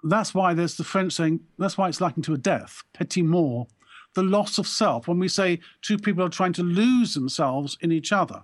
That's 0.05 0.35
why 0.35 0.55
there's 0.55 0.77
the 0.77 0.85
French 0.85 1.13
saying, 1.13 1.41
that's 1.59 1.77
why 1.77 1.89
it's 1.89 2.01
likened 2.01 2.25
to 2.25 2.35
a 2.35 2.39
death, 2.39 2.85
petit 2.93 3.23
mort, 3.23 3.69
the 4.15 4.23
loss 4.23 4.59
of 4.59 4.67
self. 4.67 5.09
When 5.09 5.19
we 5.19 5.29
say 5.29 5.61
two 5.83 5.99
people 5.99 6.25
are 6.25 6.29
trying 6.29 6.53
to 6.55 6.63
lose 6.63 7.15
themselves 7.15 7.77
in 7.81 7.93
each 7.93 8.13
other. 8.13 8.43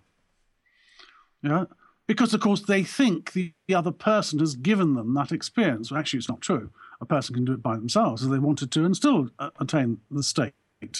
Yeah? 1.42 1.64
Because, 2.06 2.34
of 2.34 2.40
course, 2.40 2.60
they 2.60 2.82
think 2.82 3.32
the, 3.32 3.52
the 3.66 3.74
other 3.74 3.90
person 3.90 4.38
has 4.38 4.56
given 4.56 4.94
them 4.94 5.14
that 5.14 5.32
experience. 5.32 5.90
Well, 5.90 5.98
actually, 5.98 6.18
it's 6.18 6.28
not 6.28 6.42
true. 6.42 6.70
A 7.00 7.06
person 7.06 7.34
can 7.34 7.44
do 7.44 7.52
it 7.52 7.62
by 7.62 7.76
themselves 7.76 8.22
if 8.22 8.30
they 8.30 8.38
wanted 8.38 8.70
to 8.72 8.84
and 8.84 8.94
still 8.94 9.30
uh, 9.38 9.50
attain 9.58 10.00
the 10.10 10.22
state. 10.22 10.52
You 10.80 10.90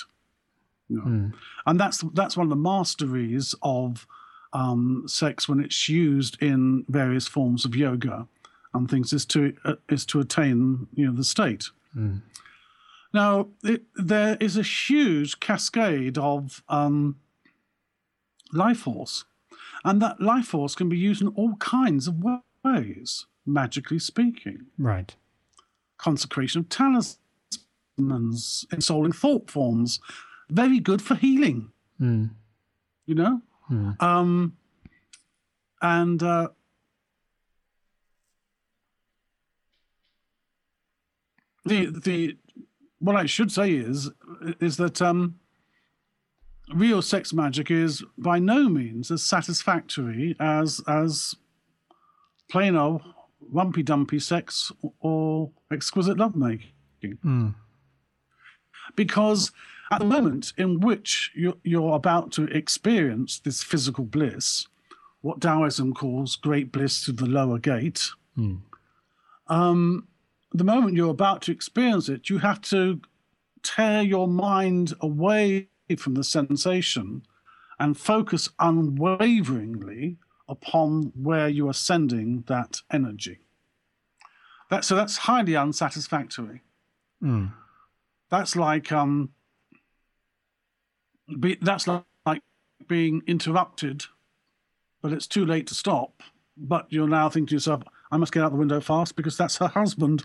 know? 0.89 1.03
mm. 1.03 1.33
And 1.67 1.79
that's 1.79 1.99
that's 2.15 2.37
one 2.37 2.47
of 2.47 2.51
the 2.51 2.57
masteries 2.57 3.55
of 3.63 4.07
um, 4.53 5.05
sex 5.07 5.49
when 5.49 5.61
it's 5.61 5.89
used 5.89 6.43
in 6.43 6.85
various 6.89 7.27
forms 7.27 7.65
of 7.65 7.75
yoga 7.75 8.27
and 8.75 8.91
things 8.91 9.13
is 9.13 9.25
to 9.27 9.55
uh, 9.65 9.75
is 9.89 10.05
to 10.07 10.21
attain 10.21 10.87
you 10.95 11.07
know 11.07 11.13
the 11.13 11.25
state. 11.25 11.67
Mm. 11.97 12.23
Now 13.15 13.51
it, 13.63 13.85
there 13.95 14.37
is 14.41 14.57
a 14.57 14.63
huge 14.63 15.39
cascade 15.39 16.19
of 16.19 16.65
um, 16.69 17.21
life 18.53 18.81
force, 18.81 19.25
and 19.85 20.03
that 20.03 20.21
life 20.21 20.47
force 20.47 20.75
can 20.75 20.89
be 20.89 20.99
used 20.99 21.23
in 21.23 21.29
all 21.29 21.55
kinds 21.57 22.09
of 22.09 22.17
ways, 22.65 23.27
magically 23.47 24.01
speaking. 24.01 24.67
Right. 24.77 25.15
Consecration 25.97 26.63
of 26.63 26.69
talismans, 26.69 28.67
ensouling 28.73 29.15
thought 29.15 29.49
forms, 29.49 30.01
very 30.51 30.81
good 30.81 31.01
for 31.01 31.15
healing. 31.15 31.71
Mm. 32.01 32.31
You 33.07 33.15
know, 33.15 33.43
mm. 33.71 34.03
um, 34.03 34.57
and 35.81 36.21
uh, 36.21 36.49
the 41.65 41.87
the 41.87 42.39
what 43.05 43.17
I 43.17 43.27
should 43.27 43.53
say 43.53 43.73
is 43.73 44.11
is 44.61 44.77
that 44.79 45.03
um, 45.03 45.37
real 46.75 47.03
sex 47.03 47.33
magic 47.33 47.71
is 47.71 48.03
by 48.17 48.39
no 48.39 48.69
means 48.69 49.11
as 49.11 49.23
satisfactory 49.23 50.35
as 50.41 50.81
as 50.89 51.35
plain 52.51 52.77
old 52.77 53.03
rumpy 53.53 53.85
dumpy 53.85 54.19
sex 54.19 54.73
or 55.01 55.51
exquisite 55.71 56.17
lovemaking. 56.19 57.19
Mm. 57.25 57.55
Because 58.97 59.53
at 59.91 59.99
the 59.99 60.07
moment 60.07 60.55
in 60.57 60.81
which 60.81 61.31
you're, 61.35 61.57
you're 61.63 61.95
about 61.95 62.33
to 62.33 62.45
experience 62.45 63.39
this 63.39 63.63
physical 63.63 64.05
bliss, 64.05 64.67
what 65.21 65.41
Taoism 65.41 65.93
calls 65.93 66.37
great 66.37 66.73
bliss 66.73 67.05
through 67.05 67.15
the 67.15 67.27
lower 67.27 67.59
gate. 67.59 68.09
Um, 69.49 70.09
the 70.55 70.65
moment 70.65 70.97
you're 70.97 71.11
about 71.11 71.43
to 71.43 71.53
experience 71.53 72.09
it, 72.09 72.31
you 72.31 72.39
have 72.39 72.61
to 72.63 73.01
tear 73.63 74.03
your 74.03 74.29
mind 74.29 74.95
away 75.01 75.69
from 75.99 76.15
the 76.15 76.25
sensation 76.25 77.23
and 77.79 77.99
focus 77.99 78.49
unwaveringly 78.59 80.17
upon 80.49 81.13
where 81.21 81.49
you 81.49 81.69
are 81.69 81.75
sending 81.75 82.45
that 82.47 82.81
energy. 82.93 83.41
That, 84.71 84.85
so 84.85 84.95
that's 84.95 85.17
highly 85.19 85.57
unsatisfactory. 85.57 86.63
That's 88.31 88.55
like 88.57 88.93
um, 88.93 89.31
be, 91.41 91.59
that's 91.61 91.87
like, 91.87 92.05
like 92.25 92.43
being 92.87 93.23
interrupted, 93.27 94.05
but 95.03 95.13
it's 95.13 95.27
too 95.27 95.45
late 95.45 95.67
to 95.67 95.75
stop. 95.75 96.23
But 96.57 96.87
you're 96.91 97.09
now 97.09 97.29
thinking 97.29 97.49
to 97.49 97.55
yourself, 97.57 97.83
I 98.15 98.17
must 98.17 98.31
get 98.33 98.45
out 98.45 98.53
the 98.53 98.57
window 98.57 98.81
fast 98.81 99.17
because 99.17 99.37
that's 99.37 99.57
her 99.57 99.67
husband. 99.67 100.25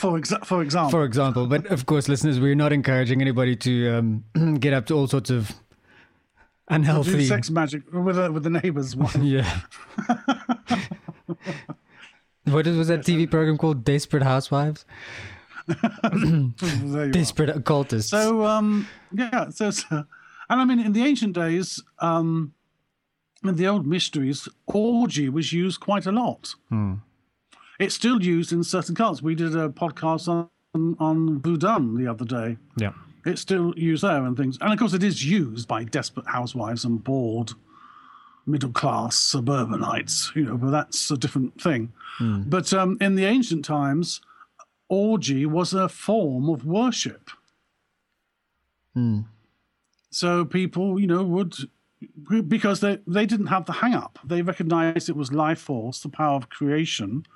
for, 0.00 0.18
exa- 0.18 0.44
for 0.44 0.62
example. 0.62 0.90
For 0.90 1.04
example, 1.04 1.46
but 1.46 1.64
of 1.66 1.86
course, 1.86 2.08
listeners, 2.08 2.40
we're 2.40 2.56
not 2.56 2.72
encouraging 2.72 3.20
anybody 3.20 3.54
to 3.54 3.88
um, 3.90 4.24
get 4.58 4.72
up 4.72 4.86
to 4.86 4.94
all 4.94 5.06
sorts 5.06 5.30
of 5.30 5.52
unhealthy. 6.66 7.24
sex 7.24 7.48
magic 7.48 7.82
with, 7.92 8.16
the 8.16 8.32
with 8.32 8.42
the 8.42 8.50
neighbor's 8.50 8.96
wife. 8.96 9.14
Yeah. 9.22 9.60
what 12.46 12.66
is, 12.66 12.76
was 12.76 12.88
that 12.88 13.02
TV 13.02 13.30
program 13.30 13.58
called? 13.58 13.84
Desperate 13.84 14.24
Housewives? 14.24 14.84
You 15.68 16.52
are. 16.96 17.10
Desperate 17.10 17.50
Occultists. 17.50 18.10
So 18.10 18.44
um, 18.44 18.88
yeah, 19.12 19.50
so, 19.50 19.70
so 19.70 19.86
and 20.50 20.60
I 20.60 20.64
mean 20.64 20.80
in 20.80 20.92
the 20.92 21.04
ancient 21.04 21.34
days, 21.36 21.80
um, 22.00 22.54
in 23.44 23.56
the 23.56 23.66
old 23.66 23.86
mysteries, 23.86 24.48
orgy 24.66 25.28
was 25.28 25.52
used 25.52 25.80
quite 25.80 26.06
a 26.06 26.12
lot. 26.12 26.54
Hmm. 26.68 26.94
It's 27.78 27.94
still 27.94 28.22
used 28.22 28.52
in 28.52 28.64
certain 28.64 28.94
cults. 28.94 29.22
We 29.22 29.34
did 29.34 29.54
a 29.54 29.68
podcast 29.68 30.28
on 30.28 30.48
on 30.98 31.40
Voodoo 31.40 31.96
the 31.96 32.06
other 32.10 32.24
day. 32.24 32.58
yeah. 32.76 32.92
It's 33.24 33.40
still 33.40 33.74
used 33.76 34.04
there 34.04 34.24
and 34.24 34.36
things, 34.36 34.56
and 34.60 34.72
of 34.72 34.78
course 34.78 34.92
it 34.92 35.02
is 35.02 35.24
used 35.24 35.66
by 35.66 35.82
desperate 35.82 36.28
housewives 36.28 36.84
and 36.84 37.02
bored 37.02 37.52
middle 38.46 38.70
class 38.70 39.16
suburbanites. 39.16 40.30
You 40.36 40.44
know, 40.44 40.56
but 40.56 40.70
that's 40.70 41.10
a 41.10 41.16
different 41.16 41.60
thing. 41.60 41.92
Hmm. 42.18 42.42
But 42.46 42.72
um, 42.72 42.96
in 43.00 43.16
the 43.16 43.24
ancient 43.24 43.64
times, 43.64 44.20
orgy 44.88 45.44
was 45.44 45.74
a 45.74 45.88
form 45.88 46.48
of 46.48 46.64
worship. 46.64 47.30
Hmm. 48.94 49.22
So 50.10 50.44
people, 50.44 51.00
you 51.00 51.08
know, 51.08 51.24
would 51.24 51.54
because 52.48 52.80
they 52.80 52.98
they 53.06 53.26
didn't 53.26 53.46
have 53.46 53.66
the 53.66 53.72
hang 53.72 53.94
up. 53.94 54.18
They 54.24 54.42
recognized 54.42 55.08
it 55.08 55.16
was 55.16 55.32
life 55.32 55.60
force, 55.60 56.00
the 56.00 56.08
power 56.08 56.36
of 56.36 56.50
creation, 56.50 57.26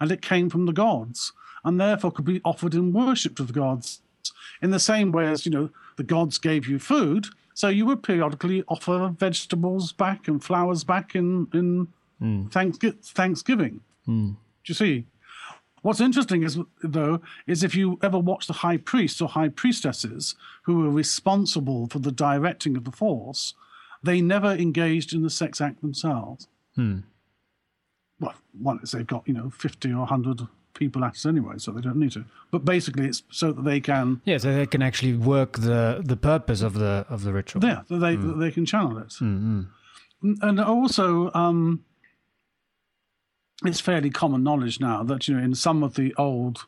and 0.00 0.10
it 0.10 0.22
came 0.22 0.48
from 0.48 0.66
the 0.66 0.72
gods, 0.72 1.32
and 1.64 1.80
therefore 1.80 2.12
could 2.12 2.24
be 2.24 2.40
offered 2.44 2.74
in 2.74 2.92
worship 2.92 3.36
to 3.36 3.44
the 3.44 3.52
gods. 3.52 4.00
In 4.62 4.70
the 4.70 4.80
same 4.80 5.12
way 5.12 5.26
as, 5.26 5.44
you 5.44 5.52
know, 5.52 5.70
the 5.96 6.02
gods 6.02 6.38
gave 6.38 6.66
you 6.66 6.78
food, 6.78 7.26
so 7.54 7.68
you 7.68 7.86
would 7.86 8.02
periodically 8.02 8.64
offer 8.68 9.14
vegetables 9.18 9.92
back 9.92 10.28
and 10.28 10.42
flowers 10.42 10.84
back 10.84 11.14
in 11.14 11.48
in 11.52 11.88
hmm. 12.18 12.46
Thanksgi- 12.48 13.04
Thanksgiving. 13.04 13.80
Hmm. 14.04 14.30
Do 14.30 14.36
you 14.66 14.74
see? 14.74 15.06
What's 15.82 16.00
interesting 16.00 16.42
is, 16.42 16.58
though, 16.82 17.20
is 17.46 17.62
if 17.62 17.76
you 17.76 17.98
ever 18.02 18.18
watch 18.18 18.48
the 18.48 18.54
high 18.54 18.78
priests 18.78 19.20
or 19.20 19.28
high 19.28 19.50
priestesses 19.50 20.34
who 20.62 20.78
were 20.78 20.90
responsible 20.90 21.86
for 21.86 22.00
the 22.00 22.10
directing 22.10 22.76
of 22.76 22.82
the 22.82 22.90
force, 22.90 23.54
they 24.06 24.20
never 24.22 24.52
engaged 24.52 25.12
in 25.12 25.22
the 25.22 25.30
sex 25.30 25.60
act 25.60 25.80
themselves. 25.82 26.48
Hmm. 26.74 27.00
Well, 28.20 28.34
one 28.58 28.80
is 28.82 28.92
they've 28.92 29.06
got 29.06 29.26
you 29.28 29.34
know 29.34 29.50
fifty 29.50 29.92
or 29.92 30.06
hundred 30.06 30.40
people 30.72 31.04
at 31.04 31.16
it 31.16 31.26
anyway, 31.26 31.54
so 31.58 31.72
they 31.72 31.80
don't 31.80 31.96
need 31.96 32.12
to. 32.12 32.24
But 32.50 32.64
basically, 32.64 33.06
it's 33.06 33.22
so 33.30 33.52
that 33.52 33.64
they 33.64 33.80
can, 33.80 34.20
Yeah, 34.24 34.38
so 34.38 34.54
they 34.54 34.66
can 34.66 34.82
actually 34.82 35.14
work 35.14 35.58
the 35.58 36.02
the 36.04 36.16
purpose 36.16 36.62
of 36.62 36.74
the 36.74 37.04
of 37.08 37.22
the 37.24 37.32
ritual. 37.32 37.62
yeah, 37.64 37.82
that 37.88 37.98
they 37.98 38.16
that 38.16 38.38
they 38.38 38.50
can 38.50 38.64
channel 38.66 38.96
it. 38.98 39.12
Hmm, 39.18 39.62
N- 40.24 40.38
And 40.42 40.58
also, 40.60 41.30
um, 41.34 41.84
it's 43.64 43.80
fairly 43.80 44.10
common 44.10 44.42
knowledge 44.42 44.80
now 44.80 45.02
that 45.04 45.28
you 45.28 45.36
know 45.36 45.42
in 45.42 45.54
some 45.54 45.82
of 45.82 45.94
the 45.94 46.14
old 46.16 46.66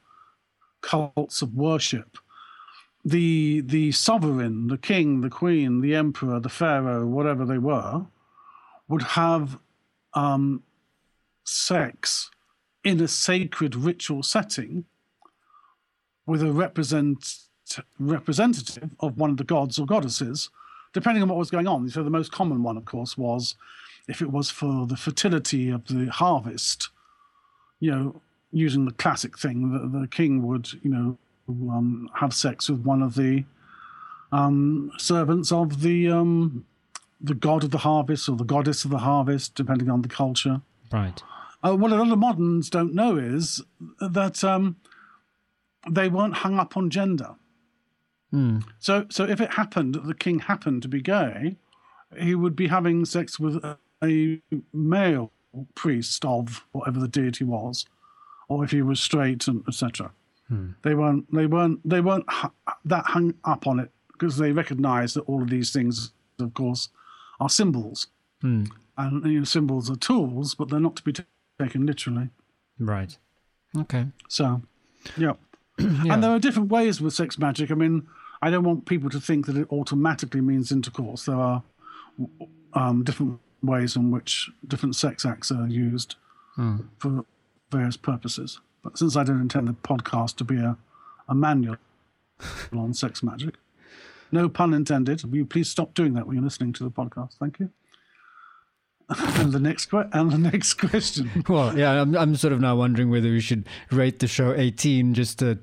cults 0.80 1.42
of 1.42 1.54
worship, 1.54 2.18
the 3.08 3.62
the 3.62 3.92
sovereign, 3.92 4.68
the 4.68 4.78
king, 4.78 5.20
the 5.20 5.30
queen, 5.30 5.80
the 5.80 5.94
emperor, 5.94 6.40
the 6.40 6.48
pharaoh, 6.48 7.06
whatever 7.06 7.44
they 7.44 7.58
were, 7.58 8.06
would 8.88 9.02
have 9.02 9.58
um, 10.14 10.62
sex 11.44 12.30
in 12.84 13.00
a 13.00 13.08
sacred 13.08 13.74
ritual 13.74 14.22
setting 14.22 14.84
with 16.26 16.42
a 16.42 16.52
represent 16.52 17.38
representative 17.98 18.90
of 19.00 19.18
one 19.18 19.30
of 19.30 19.36
the 19.36 19.44
gods 19.44 19.78
or 19.78 19.86
goddesses, 19.86 20.50
depending 20.92 21.22
on 21.22 21.28
what 21.28 21.38
was 21.38 21.50
going 21.50 21.66
on. 21.66 21.88
So 21.88 22.02
the 22.02 22.10
most 22.10 22.32
common 22.32 22.62
one, 22.62 22.76
of 22.76 22.84
course, 22.84 23.16
was 23.16 23.56
if 24.08 24.22
it 24.22 24.30
was 24.30 24.50
for 24.50 24.86
the 24.86 24.96
fertility 24.96 25.70
of 25.70 25.86
the 25.86 26.06
harvest, 26.06 26.88
you 27.80 27.90
know, 27.90 28.20
using 28.52 28.86
the 28.86 28.92
classic 28.92 29.38
thing 29.38 29.72
that 29.72 29.98
the 29.98 30.08
king 30.08 30.42
would, 30.46 30.72
you 30.82 30.90
know, 30.90 31.18
um, 31.48 32.10
have 32.14 32.34
sex 32.34 32.68
with 32.68 32.80
one 32.80 33.02
of 33.02 33.14
the 33.14 33.44
um, 34.32 34.92
servants 34.98 35.50
of 35.50 35.82
the 35.82 36.08
um, 36.08 36.66
the 37.20 37.34
god 37.34 37.64
of 37.64 37.70
the 37.70 37.78
harvest 37.78 38.28
or 38.28 38.36
the 38.36 38.44
goddess 38.44 38.84
of 38.84 38.90
the 38.90 38.98
harvest, 38.98 39.54
depending 39.54 39.90
on 39.90 40.02
the 40.02 40.08
culture. 40.08 40.60
Right. 40.92 41.22
Uh, 41.62 41.74
what 41.74 41.90
a 41.90 41.96
lot 41.96 42.12
of 42.12 42.18
moderns 42.18 42.70
don't 42.70 42.94
know 42.94 43.16
is 43.16 43.62
that 44.00 44.44
um, 44.44 44.76
they 45.90 46.08
weren't 46.08 46.34
hung 46.34 46.58
up 46.58 46.76
on 46.76 46.90
gender. 46.90 47.34
So, 48.78 49.06
so 49.10 49.24
if 49.24 49.40
it 49.40 49.54
happened 49.54 49.94
that 49.94 50.06
the 50.06 50.14
king 50.14 50.40
happened 50.40 50.82
to 50.82 50.88
be 50.88 51.00
gay, 51.00 51.56
he 52.16 52.34
would 52.34 52.54
be 52.54 52.68
having 52.68 53.04
sex 53.04 53.40
with 53.40 53.56
a, 53.56 53.78
a 54.04 54.40
male 54.72 55.32
priest 55.74 56.24
of 56.24 56.64
whatever 56.72 57.00
the 57.00 57.08
deity 57.08 57.44
was, 57.44 57.86
or 58.48 58.64
if 58.64 58.70
he 58.70 58.82
was 58.82 59.00
straight, 59.00 59.48
and 59.48 59.64
etc. 59.66 60.12
Hmm. 60.48 60.70
They 60.82 60.94
weren't. 60.94 61.32
They 61.32 61.46
weren't. 61.46 61.86
They 61.88 62.00
weren't 62.00 62.26
that 62.84 63.06
hung 63.06 63.34
up 63.44 63.66
on 63.66 63.78
it 63.78 63.90
because 64.12 64.38
they 64.38 64.52
recognised 64.52 65.16
that 65.16 65.22
all 65.22 65.42
of 65.42 65.50
these 65.50 65.72
things, 65.72 66.12
of 66.40 66.54
course, 66.54 66.88
are 67.38 67.50
symbols, 67.50 68.08
hmm. 68.40 68.64
and 68.96 69.24
you 69.26 69.40
know, 69.40 69.44
symbols 69.44 69.90
are 69.90 69.96
tools, 69.96 70.54
but 70.54 70.70
they're 70.70 70.80
not 70.80 70.96
to 70.96 71.02
be 71.02 71.12
t- 71.12 71.24
taken 71.60 71.86
literally. 71.86 72.30
Right. 72.78 73.16
Okay. 73.76 74.06
So, 74.28 74.62
yeah. 75.16 75.32
And 75.78 76.22
there 76.22 76.30
are 76.30 76.38
different 76.38 76.70
ways 76.70 77.00
with 77.00 77.12
sex 77.12 77.38
magic. 77.38 77.70
I 77.70 77.74
mean, 77.74 78.06
I 78.40 78.50
don't 78.50 78.64
want 78.64 78.86
people 78.86 79.10
to 79.10 79.20
think 79.20 79.46
that 79.46 79.56
it 79.56 79.68
automatically 79.70 80.40
means 80.40 80.72
intercourse. 80.72 81.26
There 81.26 81.36
are 81.36 81.62
um, 82.72 83.04
different 83.04 83.40
ways 83.62 83.96
in 83.96 84.10
which 84.10 84.50
different 84.66 84.96
sex 84.96 85.26
acts 85.26 85.50
are 85.50 85.68
used 85.68 86.16
hmm. 86.54 86.78
for 86.98 87.24
various 87.70 87.96
purposes. 87.96 88.60
But 88.88 88.96
since 88.96 89.16
I 89.16 89.22
don't 89.22 89.42
intend 89.42 89.68
the 89.68 89.74
podcast 89.74 90.36
to 90.36 90.44
be 90.44 90.56
a, 90.56 90.78
a 91.28 91.34
manual 91.34 91.76
on 92.72 92.94
sex 92.94 93.22
magic, 93.22 93.56
no 94.32 94.48
pun 94.48 94.72
intended. 94.72 95.22
Will 95.24 95.36
you 95.36 95.44
please 95.44 95.68
stop 95.68 95.92
doing 95.92 96.14
that 96.14 96.26
when 96.26 96.36
you're 96.36 96.44
listening 96.44 96.72
to 96.72 96.84
the 96.84 96.90
podcast? 96.90 97.34
Thank 97.38 97.58
you. 97.58 97.68
and 99.18 99.52
the 99.52 99.60
next 99.60 99.86
que- 99.90 100.08
and 100.14 100.32
the 100.32 100.38
next 100.38 100.74
question. 100.74 101.44
Well, 101.48 101.76
yeah, 101.76 102.00
I'm 102.00 102.16
I'm 102.16 102.34
sort 102.34 102.54
of 102.54 102.60
now 102.60 102.76
wondering 102.76 103.10
whether 103.10 103.28
we 103.28 103.40
should 103.40 103.66
rate 103.90 104.20
the 104.20 104.26
show 104.26 104.54
18 104.54 105.12
just 105.12 105.40
to 105.40 105.58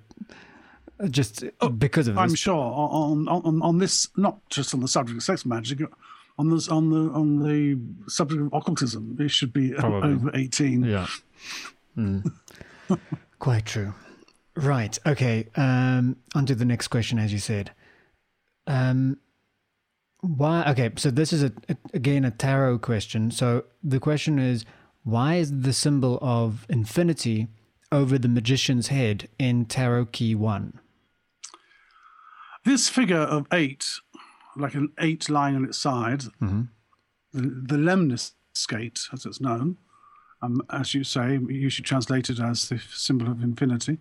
just 1.09 1.43
because 1.79 2.07
of 2.07 2.13
this. 2.13 2.21
I'm 2.21 2.35
sure 2.35 2.55
on, 2.55 3.27
on 3.27 3.59
on 3.63 3.79
this, 3.79 4.09
not 4.15 4.37
just 4.51 4.71
on 4.75 4.81
the 4.81 4.87
subject 4.87 5.17
of 5.17 5.23
sex 5.23 5.47
magic, 5.47 5.79
on 6.37 6.51
this 6.51 6.69
on 6.69 6.91
the 6.91 7.11
on 7.11 7.39
the 7.39 7.79
subject 8.07 8.39
of 8.39 8.53
occultism, 8.53 9.17
it 9.19 9.31
should 9.31 9.51
be 9.51 9.71
Probably. 9.71 10.11
over 10.13 10.29
eighteen. 10.35 10.83
Yeah. 10.83 11.07
Mm. 11.97 12.31
Quite 13.39 13.65
true. 13.65 13.93
Right. 14.55 14.97
Okay. 15.05 15.47
Um, 15.55 16.17
on 16.33 16.45
to 16.45 16.55
the 16.55 16.65
next 16.65 16.87
question, 16.87 17.19
as 17.19 17.33
you 17.33 17.39
said. 17.39 17.71
Um, 18.67 19.17
why? 20.21 20.63
Okay. 20.71 20.91
So 20.95 21.11
this 21.11 21.33
is 21.33 21.43
a, 21.43 21.51
a 21.69 21.75
again 21.93 22.25
a 22.25 22.31
tarot 22.31 22.79
question. 22.79 23.31
So 23.31 23.65
the 23.83 23.99
question 23.99 24.39
is, 24.39 24.65
why 25.03 25.35
is 25.35 25.61
the 25.61 25.73
symbol 25.73 26.17
of 26.21 26.65
infinity 26.69 27.47
over 27.91 28.17
the 28.17 28.27
magician's 28.27 28.87
head 28.87 29.29
in 29.37 29.65
Tarot 29.65 30.05
Key 30.05 30.35
One? 30.35 30.79
This 32.63 32.89
figure 32.89 33.17
of 33.17 33.45
eight, 33.53 33.85
like 34.57 34.73
an 34.73 34.91
eight 34.99 35.29
lying 35.29 35.55
on 35.55 35.65
its 35.65 35.77
side, 35.77 36.23
the, 37.31 37.41
the 37.41 37.77
lemniscate, 37.77 39.13
as 39.13 39.25
it's 39.25 39.39
known, 39.39 39.77
um, 40.41 40.61
as 40.69 40.93
you 40.93 41.03
say, 41.03 41.39
you 41.47 41.69
should 41.69 41.85
translate 41.85 42.29
it 42.29 42.39
as 42.39 42.69
the 42.69 42.79
symbol 42.93 43.27
of 43.27 43.41
infinity, 43.41 43.99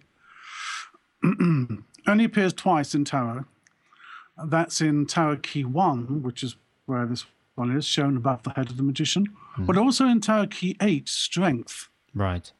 only 2.06 2.24
appears 2.24 2.52
twice 2.52 2.94
in 2.94 3.04
tarot. 3.04 3.44
That's 4.46 4.80
in 4.80 5.06
Tarot 5.06 5.38
Key 5.38 5.64
1, 5.64 6.22
which 6.22 6.42
is 6.42 6.56
where 6.86 7.06
this 7.06 7.24
one 7.54 7.70
is, 7.70 7.84
shown 7.84 8.16
above 8.16 8.42
the 8.42 8.50
head 8.50 8.68
of 8.68 8.76
the 8.76 8.82
magician, 8.82 9.26
but 9.58 9.78
also 9.78 10.06
in 10.06 10.20
Tarot 10.20 10.48
Key 10.48 10.76
8, 10.82 11.08
Strength. 11.08 11.88
Right. 12.14 12.52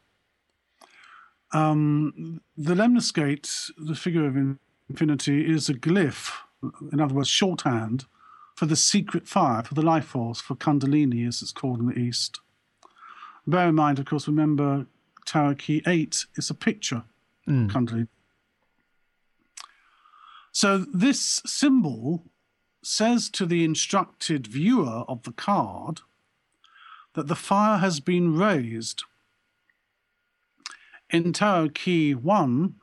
Um, 1.53 2.41
the 2.57 2.75
lemniscate, 2.75 3.71
the 3.77 3.95
figure 3.95 4.27
of 4.27 4.37
infinity, 4.89 5.51
is 5.51 5.69
a 5.69 5.75
glyph, 5.75 6.33
in 6.93 7.01
other 7.01 7.15
words, 7.15 7.29
shorthand, 7.29 8.07
for 8.55 8.67
the 8.67 8.77
secret 8.77 9.27
fire, 9.27 9.63
for 9.63 9.75
the 9.75 9.83
life 9.83 10.07
force, 10.07 10.41
for 10.41 10.55
Kundalini, 10.55 11.27
as 11.27 11.43
it's 11.43 11.53
called 11.53 11.81
in 11.81 11.87
the 11.87 11.99
East. 11.99 12.41
Bear 13.47 13.69
in 13.69 13.75
mind, 13.75 13.99
of 13.99 14.07
course, 14.07 14.27
remember 14.27 14.87
Tarot 15.27 15.57
Key 15.57 15.83
8 15.87 16.27
is 16.37 16.51
a 16.51 16.55
picture, 16.55 17.05
Mm. 17.47 17.71
Kundalini. 17.71 18.09
So 20.51 20.79
this 20.79 21.43
symbol 21.45 22.25
says 22.83 23.29
to 23.31 23.45
the 23.45 23.65
instructed 23.65 24.47
viewer 24.47 25.05
of 25.09 25.23
the 25.25 25.33
card 25.33 26.01
that 27.15 27.27
the 27.27 27.35
fire 27.35 27.79
has 27.79 28.01
been 28.01 28.37
raised. 28.37 29.05
In 31.11 31.33
Tarot 31.33 31.71
Key 31.71 32.15
1, 32.15 32.75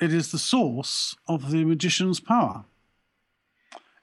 it 0.00 0.12
is 0.12 0.30
the 0.30 0.38
source 0.38 1.16
of 1.26 1.50
the 1.50 1.64
magician's 1.64 2.20
power. 2.20 2.64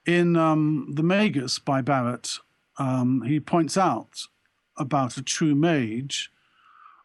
In 0.06 0.36
um, 0.36 0.88
The 0.94 1.04
Magus 1.04 1.60
by 1.60 1.82
Barrett, 1.82 2.40
um, 2.78 3.22
he 3.22 3.40
points 3.40 3.78
out 3.78 4.28
about 4.82 5.18
a 5.18 5.22
true 5.22 5.56
mage 5.56 6.32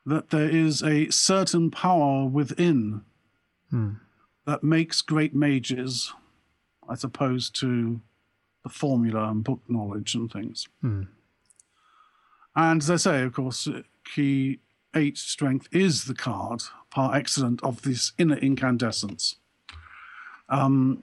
that 0.04 0.30
there 0.30 0.48
is 0.48 0.82
a 0.82 1.10
certain 1.10 1.70
power 1.70 2.24
within 2.26 3.02
that 4.46 4.62
makes 4.62 5.02
great 5.02 5.34
mages, 5.34 6.12
as 6.90 7.04
opposed 7.04 7.54
to 7.60 8.00
the 8.62 8.68
formula 8.68 9.28
and 9.30 9.44
book 9.44 9.60
knowledge 9.68 10.14
and 10.14 10.30
things. 10.32 10.68
And 12.54 12.80
as 12.82 12.90
I 12.90 12.96
say, 12.96 13.22
of 13.22 13.32
course, 13.34 13.68
key 14.14 14.60
eight 14.94 15.18
strength 15.18 15.68
is 15.72 16.04
the 16.04 16.14
card 16.14 16.62
par 16.90 17.14
excellent 17.14 17.62
of 17.62 17.82
this 17.82 18.12
inner 18.16 18.38
incandescence. 18.38 19.36
Um, 20.48 21.02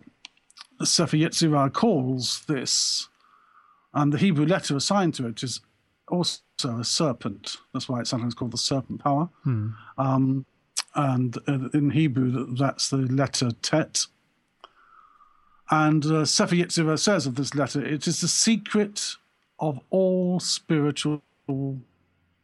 Sefer 0.83 1.17
Yetzirah 1.17 1.71
calls 1.73 2.43
this, 2.47 3.09
and 3.93 4.11
the 4.11 4.17
Hebrew 4.17 4.45
letter 4.45 4.75
assigned 4.75 5.13
to 5.15 5.27
it 5.27 5.43
is 5.43 5.59
also 6.07 6.39
a 6.79 6.83
serpent. 6.83 7.57
That's 7.73 7.89
why 7.89 8.01
it's 8.01 8.09
sometimes 8.09 8.33
called 8.33 8.51
the 8.51 8.57
serpent 8.57 9.03
power. 9.03 9.29
Um, 9.97 10.45
and 10.95 11.37
uh, 11.47 11.69
in 11.73 11.89
Hebrew, 11.91 12.55
that's 12.55 12.89
the 12.89 12.97
letter 12.97 13.51
Tet. 13.61 14.05
And 15.71 16.05
uh, 16.05 16.25
Sefer 16.25 16.55
Yetzirah 16.55 16.99
says 16.99 17.25
of 17.25 17.35
this 17.35 17.55
letter, 17.55 17.83
it 17.83 18.05
is 18.07 18.21
the 18.21 18.27
secret 18.27 19.15
of 19.59 19.79
all 19.89 20.39
spiritual 20.39 21.21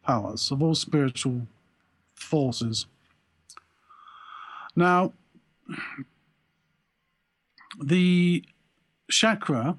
powers, 0.04 0.52
of 0.52 0.64
all 0.64 0.74
spiritual 0.74 1.48
forces. 2.16 2.88
Now, 4.76 5.14
the 7.80 8.44
chakra, 9.10 9.78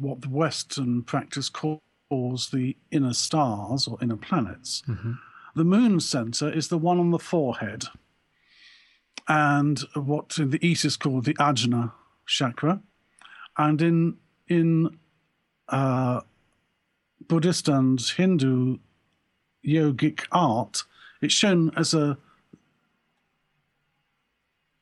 what 0.00 0.20
the 0.20 0.28
Western 0.28 1.02
practice 1.02 1.48
calls 1.48 2.50
the 2.50 2.76
inner 2.90 3.12
stars 3.12 3.86
or 3.86 3.98
inner 4.00 4.16
planets, 4.16 4.82
the 5.54 5.64
moon 5.64 6.00
center 6.00 6.50
is 6.50 6.68
the 6.68 6.78
one 6.78 6.98
on 6.98 7.10
the 7.10 7.18
forehead. 7.18 7.84
And 9.26 9.80
what 9.94 10.38
in 10.38 10.50
the 10.50 10.66
East 10.66 10.84
is 10.84 10.96
called 10.96 11.24
the 11.24 11.34
Ajna 11.34 11.92
chakra. 12.26 12.80
And 13.56 13.82
in 13.82 14.16
in 14.46 14.98
uh, 15.68 16.20
Buddhist 17.26 17.68
and 17.68 18.00
Hindu 18.00 18.78
yogic 19.66 20.26
art, 20.32 20.84
it's 21.20 21.34
shown 21.34 21.70
as 21.76 21.92
a 21.92 22.16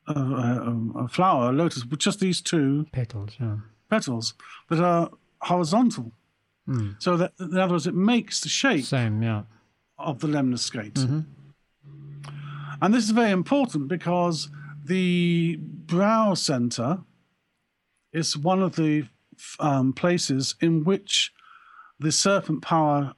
a, 0.06 0.12
a, 0.12 1.04
a 1.04 1.08
flower, 1.08 1.50
a 1.50 1.52
lotus, 1.52 1.84
with 1.84 1.98
just 1.98 2.20
these 2.20 2.40
two 2.40 2.86
Petals, 2.92 3.36
yeah. 3.40 3.56
Petals 3.88 4.34
that 4.68 4.80
are 4.80 5.10
horizontal. 5.40 6.12
So 6.98 7.16
that, 7.16 7.32
in 7.38 7.56
other 7.56 7.74
words, 7.74 7.86
it 7.86 7.94
makes 7.94 8.40
the 8.40 8.48
shape 8.48 8.84
Same, 8.84 9.22
yeah. 9.22 9.42
of 9.98 10.18
the 10.18 10.26
lemniscate. 10.26 11.24
And 12.82 12.92
this 12.92 13.04
is 13.04 13.10
very 13.10 13.30
important 13.30 13.86
because 13.88 14.48
the 14.84 15.58
brow 15.60 16.34
center 16.34 16.98
is 18.12 18.36
one 18.36 18.62
of 18.62 18.76
the 18.76 19.06
um, 19.60 19.92
places 19.92 20.56
in 20.60 20.84
which 20.84 21.32
the 22.00 22.10
serpent 22.10 22.62
power, 22.62 23.14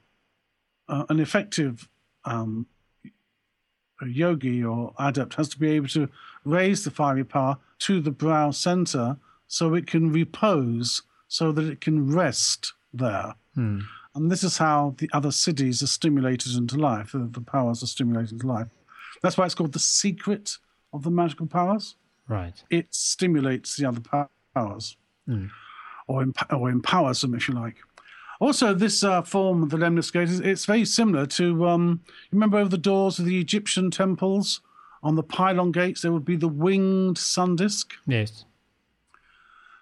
uh, 0.87 1.05
an 1.09 1.19
effective 1.19 1.89
um, 2.25 2.67
yogi 4.05 4.63
or 4.63 4.93
adept, 4.99 5.33
has 5.35 5.49
to 5.49 5.59
be 5.59 5.71
able 5.71 5.87
to 5.87 6.07
raise 6.45 6.83
the 6.83 6.91
fiery 6.91 7.23
power 7.23 7.57
to 7.79 7.99
the 7.99 8.11
brow 8.11 8.51
center 8.51 9.17
so 9.49 9.73
it 9.73 9.85
can 9.87 10.11
repose, 10.13 11.01
so 11.27 11.51
that 11.51 11.65
it 11.65 11.81
can 11.81 12.09
rest 12.09 12.71
there. 12.93 13.33
And 14.15 14.31
this 14.31 14.43
is 14.43 14.57
how 14.57 14.95
the 14.99 15.09
other 15.11 15.29
siddhis 15.29 15.83
are 15.83 15.87
stimulated 15.87 16.55
into 16.55 16.77
life, 16.77 17.11
the, 17.11 17.19
the 17.29 17.41
powers 17.41 17.83
are 17.83 17.87
stimulated 17.87 18.31
into 18.33 18.47
life. 18.47 18.67
That's 19.21 19.37
why 19.37 19.45
it's 19.45 19.55
called 19.55 19.73
the 19.73 19.79
secret 19.79 20.57
of 20.93 21.03
the 21.03 21.11
magical 21.11 21.45
powers. 21.45 21.95
Right. 22.29 22.63
It 22.69 22.87
stimulates 22.91 23.75
the 23.75 23.85
other 23.85 23.99
pow- 23.99 24.29
powers, 24.55 24.95
or, 26.07 26.21
emp- 26.21 26.53
or 26.53 26.69
empowers 26.69 27.21
them, 27.21 27.35
if 27.35 27.49
you 27.49 27.55
like. 27.55 27.77
Also, 28.39 28.73
this 28.73 29.03
uh, 29.03 29.21
form 29.21 29.61
of 29.63 29.69
the 29.69 29.77
lemniscate 29.77 30.23
is 30.29 30.39
it's 30.39 30.65
very 30.65 30.85
similar 30.85 31.25
to 31.25 31.67
um, 31.67 32.01
remember 32.31 32.57
over 32.57 32.69
the 32.69 32.77
doors 32.77 33.19
of 33.19 33.25
the 33.25 33.39
Egyptian 33.39 33.91
temples 33.91 34.61
on 35.03 35.15
the 35.15 35.23
pylon 35.23 35.71
gates 35.71 36.01
there 36.01 36.11
would 36.13 36.23
be 36.25 36.37
the 36.37 36.47
winged 36.47 37.17
sun 37.17 37.55
disk. 37.57 37.93
Yes. 38.07 38.45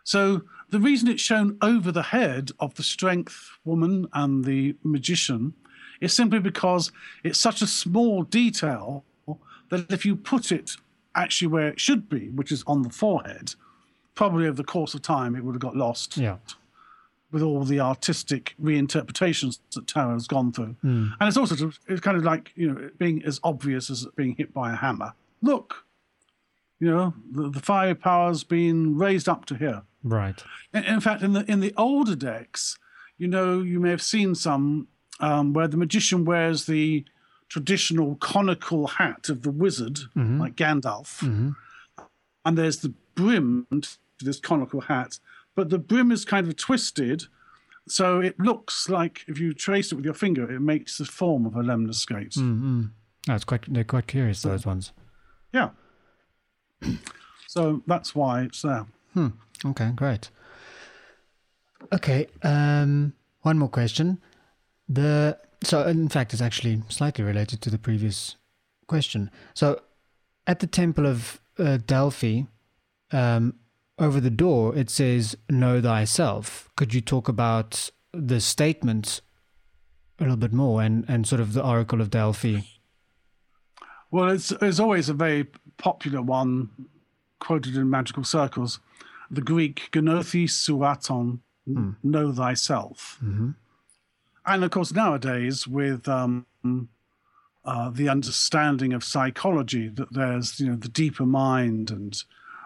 So 0.07 0.43
the 0.69 0.79
reason 0.79 1.09
it's 1.09 1.21
shown 1.21 1.57
over 1.61 1.91
the 1.91 2.01
head 2.01 2.51
of 2.61 2.73
the 2.75 2.81
strength 2.83 3.57
woman 3.65 4.07
and 4.13 4.45
the 4.45 4.73
magician 4.81 5.53
is 5.99 6.15
simply 6.15 6.39
because 6.39 6.93
it's 7.25 7.37
such 7.37 7.61
a 7.61 7.67
small 7.67 8.23
detail 8.23 9.03
that 9.67 9.91
if 9.91 10.05
you 10.05 10.15
put 10.15 10.49
it 10.49 10.77
actually 11.13 11.49
where 11.49 11.67
it 11.67 11.81
should 11.81 12.07
be, 12.07 12.29
which 12.29 12.53
is 12.53 12.63
on 12.67 12.83
the 12.83 12.89
forehead, 12.89 13.55
probably 14.15 14.47
over 14.47 14.55
the 14.55 14.63
course 14.63 14.93
of 14.93 15.01
time 15.01 15.35
it 15.35 15.43
would 15.43 15.55
have 15.55 15.61
got 15.61 15.75
lost 15.75 16.15
Yeah. 16.15 16.37
with 17.29 17.41
all 17.43 17.65
the 17.65 17.81
artistic 17.81 18.55
reinterpretations 18.63 19.59
that 19.73 19.87
Tarot 19.87 20.13
has 20.13 20.25
gone 20.27 20.53
through. 20.53 20.77
Hmm. 20.83 21.07
And 21.19 21.27
it's 21.27 21.35
also 21.35 21.69
it's 21.89 21.99
kind 21.99 22.15
of 22.15 22.23
like 22.23 22.53
you 22.55 22.71
know 22.71 22.79
it 22.79 22.97
being 22.97 23.21
as 23.25 23.41
obvious 23.43 23.89
as 23.89 24.07
being 24.15 24.35
hit 24.37 24.53
by 24.53 24.71
a 24.71 24.75
hammer. 24.77 25.11
Look, 25.41 25.83
you 26.79 26.89
know 26.89 27.13
the, 27.29 27.49
the 27.49 27.59
fire 27.59 27.93
power's 27.93 28.45
been 28.45 28.97
raised 28.97 29.27
up 29.27 29.43
to 29.47 29.55
here. 29.55 29.81
Right. 30.09 30.41
In, 30.73 30.83
in 30.83 30.99
fact, 30.99 31.21
in 31.21 31.33
the 31.33 31.49
in 31.51 31.59
the 31.59 31.73
older 31.77 32.15
decks, 32.15 32.77
you 33.17 33.27
know, 33.27 33.61
you 33.61 33.79
may 33.79 33.89
have 33.89 34.01
seen 34.01 34.35
some 34.35 34.87
um, 35.19 35.53
where 35.53 35.67
the 35.67 35.77
magician 35.77 36.25
wears 36.25 36.65
the 36.65 37.05
traditional 37.49 38.15
conical 38.15 38.87
hat 38.87 39.29
of 39.29 39.43
the 39.43 39.51
wizard, 39.51 39.95
mm-hmm. 40.15 40.39
like 40.39 40.55
Gandalf, 40.55 41.19
mm-hmm. 41.23 41.51
and 42.45 42.57
there's 42.57 42.79
the 42.79 42.93
brim 43.15 43.67
to 43.71 44.25
this 44.25 44.39
conical 44.39 44.81
hat, 44.81 45.19
but 45.55 45.69
the 45.69 45.79
brim 45.79 46.11
is 46.11 46.25
kind 46.25 46.47
of 46.47 46.55
twisted, 46.57 47.23
so 47.87 48.19
it 48.19 48.39
looks 48.39 48.89
like 48.89 49.23
if 49.27 49.39
you 49.39 49.53
trace 49.53 49.91
it 49.91 49.95
with 49.95 50.05
your 50.05 50.13
finger, 50.13 50.51
it 50.51 50.59
makes 50.59 50.97
the 50.97 51.05
form 51.05 51.45
of 51.45 51.55
a 51.55 51.61
lemniscate. 51.61 52.37
Mm-hmm. 52.37 52.85
No, 53.27 53.35
it's 53.35 53.43
quite. 53.43 53.71
They're 53.71 53.83
quite 53.83 54.07
curious. 54.07 54.41
Those 54.41 54.65
ones. 54.65 54.91
Yeah. 55.53 55.69
so 57.47 57.81
that's 57.87 58.15
why 58.15 58.41
it's 58.41 58.61
there. 58.61 58.85
Hmm. 59.13 59.27
Okay, 59.65 59.91
great. 59.95 60.29
Okay, 61.93 62.27
um, 62.43 63.13
one 63.41 63.57
more 63.57 63.69
question. 63.69 64.19
The 64.89 65.37
so 65.63 65.83
in 65.83 66.09
fact, 66.09 66.33
it's 66.33 66.41
actually 66.41 66.81
slightly 66.89 67.23
related 67.23 67.61
to 67.61 67.69
the 67.69 67.77
previous 67.77 68.35
question. 68.87 69.29
So, 69.53 69.81
at 70.45 70.59
the 70.59 70.67
Temple 70.67 71.05
of 71.05 71.41
uh, 71.57 71.77
Delphi, 71.85 72.43
um, 73.11 73.55
over 73.99 74.19
the 74.19 74.29
door 74.29 74.75
it 74.75 74.89
says 74.89 75.37
"Know 75.49 75.81
thyself." 75.81 76.69
Could 76.75 76.93
you 76.93 77.01
talk 77.01 77.27
about 77.27 77.89
the 78.13 78.39
statement 78.39 79.21
a 80.19 80.23
little 80.23 80.37
bit 80.37 80.53
more 80.53 80.81
and 80.81 81.05
and 81.07 81.27
sort 81.27 81.41
of 81.41 81.53
the 81.53 81.63
Oracle 81.63 82.01
of 82.01 82.09
Delphi? 82.09 82.59
Well, 84.09 84.29
it's, 84.29 84.51
it's 84.61 84.79
always 84.79 85.09
a 85.09 85.13
very 85.13 85.47
popular 85.77 86.21
one 86.21 86.69
quoted 87.39 87.75
in 87.75 87.89
magical 87.89 88.23
circles. 88.23 88.79
The 89.29 89.41
Greek 89.41 89.89
gnothi 89.91 90.49
seauton, 90.49 91.39
know 92.03 92.31
thyself. 92.31 93.19
And 94.45 94.63
of 94.63 94.71
course, 94.71 94.93
nowadays, 94.93 95.67
with 95.67 96.07
um, 96.07 96.45
uh, 97.65 97.89
the 97.89 98.07
understanding 98.07 98.93
of 98.93 99.03
psychology, 99.03 99.89
that 99.89 100.13
there's 100.13 100.59
you 100.59 100.67
know 100.67 100.75
the 100.75 100.87
deeper 100.87 101.25
mind 101.25 101.91
and 101.91 102.23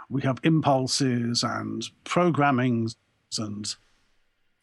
we 0.09 0.21
have 0.21 0.39
impulses 0.43 1.41
and 1.41 1.89
programmings 2.05 2.95
and 3.39 3.75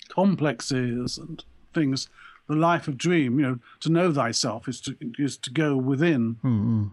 complexes 0.09 1.18
and 1.18 1.42
things. 1.74 2.09
The 2.49 2.55
life 2.55 2.86
of 2.88 2.96
dream, 2.96 3.40
you 3.40 3.46
know, 3.46 3.59
to 3.80 3.90
know 3.90 4.12
thyself 4.12 4.68
is 4.68 4.80
to 4.82 4.96
is 5.18 5.36
to 5.38 5.51
go 5.51 5.76
within. 5.76 6.36
Mm-hmm. 6.36 6.86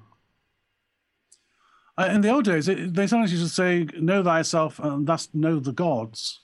Uh, 1.97 2.09
in 2.11 2.21
the 2.21 2.29
old 2.29 2.43
days, 2.45 2.67
it, 2.67 2.93
they 2.93 3.07
sometimes 3.07 3.31
used 3.31 3.43
to 3.45 3.49
say, 3.49 3.87
"Know 3.99 4.21
thyself, 4.23 4.79
and 4.79 5.07
thus 5.07 5.29
know 5.33 5.59
the 5.59 5.71
gods." 5.71 6.41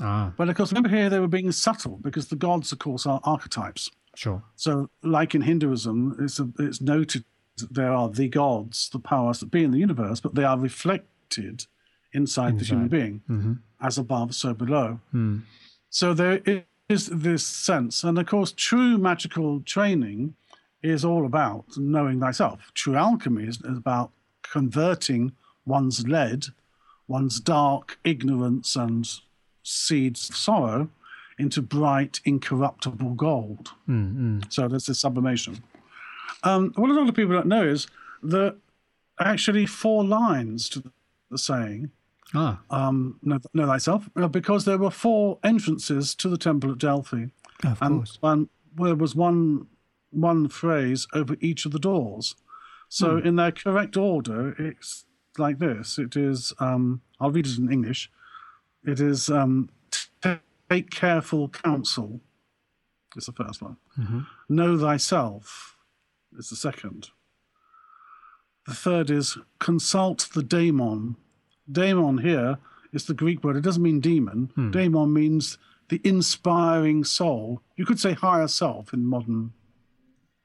Ah, 0.00 0.32
But 0.36 0.48
of 0.48 0.56
course, 0.56 0.72
remember 0.72 0.88
here 0.88 1.08
they 1.08 1.20
were 1.20 1.28
being 1.28 1.52
subtle 1.52 1.98
because 2.02 2.26
the 2.28 2.36
gods, 2.36 2.72
of 2.72 2.78
course, 2.80 3.06
are 3.06 3.20
archetypes. 3.24 3.90
sure. 4.16 4.42
So, 4.56 4.90
like 5.02 5.34
in 5.36 5.42
Hinduism, 5.42 6.16
it's, 6.20 6.40
a, 6.40 6.48
it's 6.58 6.80
noted 6.80 7.24
that 7.58 7.72
there 7.74 7.92
are 7.92 8.08
the 8.08 8.28
gods, 8.28 8.88
the 8.90 8.98
powers 8.98 9.38
that 9.40 9.50
be 9.52 9.62
in 9.62 9.70
the 9.70 9.78
universe, 9.78 10.18
but 10.20 10.34
they 10.34 10.42
are 10.44 10.58
reflected 10.58 11.66
inside, 12.12 12.58
the 12.58 12.64
human 12.64 12.88
being, 12.88 13.22
Mm-hmm. 13.30 13.52
as 13.80 13.98
above, 13.98 14.34
so 14.34 14.52
below. 14.54 14.98
Mm. 15.14 15.42
So 15.90 16.12
there 16.14 16.40
is 16.88 17.06
this 17.06 17.44
sense, 17.46 18.02
and 18.02 18.18
of 18.18 18.26
course, 18.26 18.50
true 18.52 18.98
magical 18.98 19.60
training 19.60 20.34
is 20.82 21.04
all 21.04 21.24
about 21.24 21.64
knowing 21.76 22.18
thyself. 22.20 22.72
True 22.74 22.96
alchemy 22.96 23.44
is 23.44 23.58
about 23.64 24.10
converting 24.50 25.32
one's 25.66 26.06
lead, 26.06 26.46
one's 27.08 27.40
dark 27.40 27.98
ignorance 28.04 28.76
and 28.76 29.08
seeds 29.62 30.28
of 30.28 30.36
sorrow, 30.36 30.88
into 31.38 31.60
bright, 31.60 32.20
incorruptible 32.24 33.14
gold. 33.14 33.70
Mm-hmm. 33.88 34.40
So 34.50 34.68
there's 34.68 34.86
this 34.86 35.00
sublimation. 35.00 35.62
Um, 36.44 36.72
what 36.76 36.90
a 36.90 36.94
lot 36.94 37.08
of 37.08 37.14
people 37.14 37.34
don't 37.34 37.46
know 37.46 37.66
is 37.66 37.86
that 38.22 38.56
actually 39.18 39.66
four 39.66 40.04
lines 40.04 40.68
to 40.70 40.82
the 41.30 41.38
saying 41.38 41.90
Ah, 42.34 42.60
um, 42.70 43.18
know, 43.22 43.38
know 43.52 43.66
thyself, 43.66 44.08
uh, 44.16 44.26
because 44.26 44.64
there 44.64 44.78
were 44.78 44.90
four 44.90 45.38
entrances 45.44 46.14
to 46.16 46.28
the 46.28 46.38
temple 46.38 46.72
at 46.72 46.78
Delphi, 46.78 47.26
of 47.64 47.80
and 47.80 47.98
course. 47.98 48.18
one 48.20 48.48
there 48.76 48.96
was 48.96 49.14
one 49.14 49.66
one 50.10 50.48
phrase 50.48 51.06
over 51.12 51.36
each 51.40 51.64
of 51.64 51.72
the 51.72 51.78
doors. 51.78 52.34
So 52.94 53.16
in 53.18 53.34
their 53.34 53.50
correct 53.50 53.96
order, 53.96 54.54
it's 54.56 55.04
like 55.36 55.58
this. 55.58 55.98
It 55.98 56.14
is. 56.16 56.52
Um, 56.60 57.00
I'll 57.18 57.32
read 57.32 57.46
it 57.46 57.58
in 57.58 57.72
English. 57.72 58.08
It 58.86 59.00
is 59.00 59.28
um, 59.28 59.68
take 60.22 60.90
careful 60.90 61.48
counsel. 61.48 62.20
Is 63.16 63.26
the 63.26 63.32
first 63.32 63.60
one. 63.62 63.78
Know 64.48 64.78
thyself. 64.78 65.76
Is 66.38 66.50
the 66.50 66.56
second. 66.56 67.10
The 68.66 68.74
third 68.74 69.10
is 69.10 69.38
consult 69.58 70.28
the 70.32 70.42
daemon. 70.42 71.16
Daemon 71.70 72.18
here 72.18 72.58
is 72.92 73.06
the 73.06 73.14
Greek 73.14 73.42
word. 73.42 73.56
It 73.56 73.62
doesn't 73.62 73.82
mean 73.82 73.98
demon. 74.00 74.50
Daemon 74.70 75.12
means 75.12 75.58
the 75.88 76.00
inspiring 76.04 77.02
soul. 77.02 77.60
You 77.76 77.86
could 77.86 77.98
say 77.98 78.12
higher 78.12 78.48
self 78.48 78.92
in 78.92 79.04
modern 79.04 79.52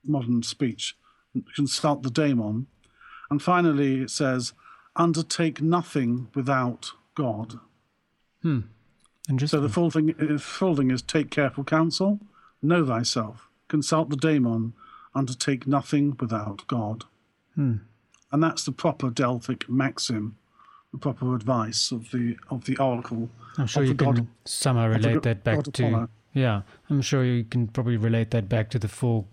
modern 0.04 0.42
speech. 0.44 0.96
Consult 1.56 2.04
the 2.04 2.10
daemon. 2.10 2.68
And 3.30 3.42
finally, 3.42 4.02
it 4.02 4.10
says, 4.10 4.54
undertake 4.96 5.62
nothing 5.62 6.30
without 6.34 6.92
God. 7.16 7.60
So 8.44 8.64
Interesting. 9.30 9.62
the 9.62 9.70
full 9.70 9.92
thing, 9.92 10.16
uh, 10.20 10.38
full 10.40 10.76
thing 10.76 10.90
is 10.92 11.02
take 11.02 11.30
careful 11.30 11.64
counsel, 11.64 12.20
know 12.62 12.86
thyself, 12.86 13.48
consult 13.68 14.10
the 14.10 14.16
daemon, 14.16 14.74
undertake 15.14 15.68
nothing 15.68 16.16
without 16.20 16.66
God. 16.68 17.04
And 17.56 17.82
that's 18.44 18.64
the 18.64 18.72
proper 18.72 19.10
Delphic 19.10 19.70
maxim, 19.70 20.38
the 20.94 20.98
proper 20.98 21.36
advice 21.36 21.92
of 21.92 22.10
the 22.12 22.38
of 22.50 22.64
the 22.66 22.78
oracle. 22.78 23.30
I'm 23.58 23.68
sure 23.68 23.84
you 23.84 23.94
god- 23.94 24.16
can 24.16 24.30
somehow 24.46 24.88
relate 24.88 25.24
that 25.24 25.44
back 25.44 25.56
god 25.58 25.74
to. 25.74 25.88
Apollo. 25.88 26.10
Yeah, 26.34 26.62
I'm 26.90 27.02
sure 27.02 27.24
you 27.26 27.44
can 27.44 27.68
probably 27.68 27.98
relate 27.98 28.32
that 28.32 28.48
back 28.48 28.70
to 28.70 28.80
the 28.80 28.88
four, 28.88 29.26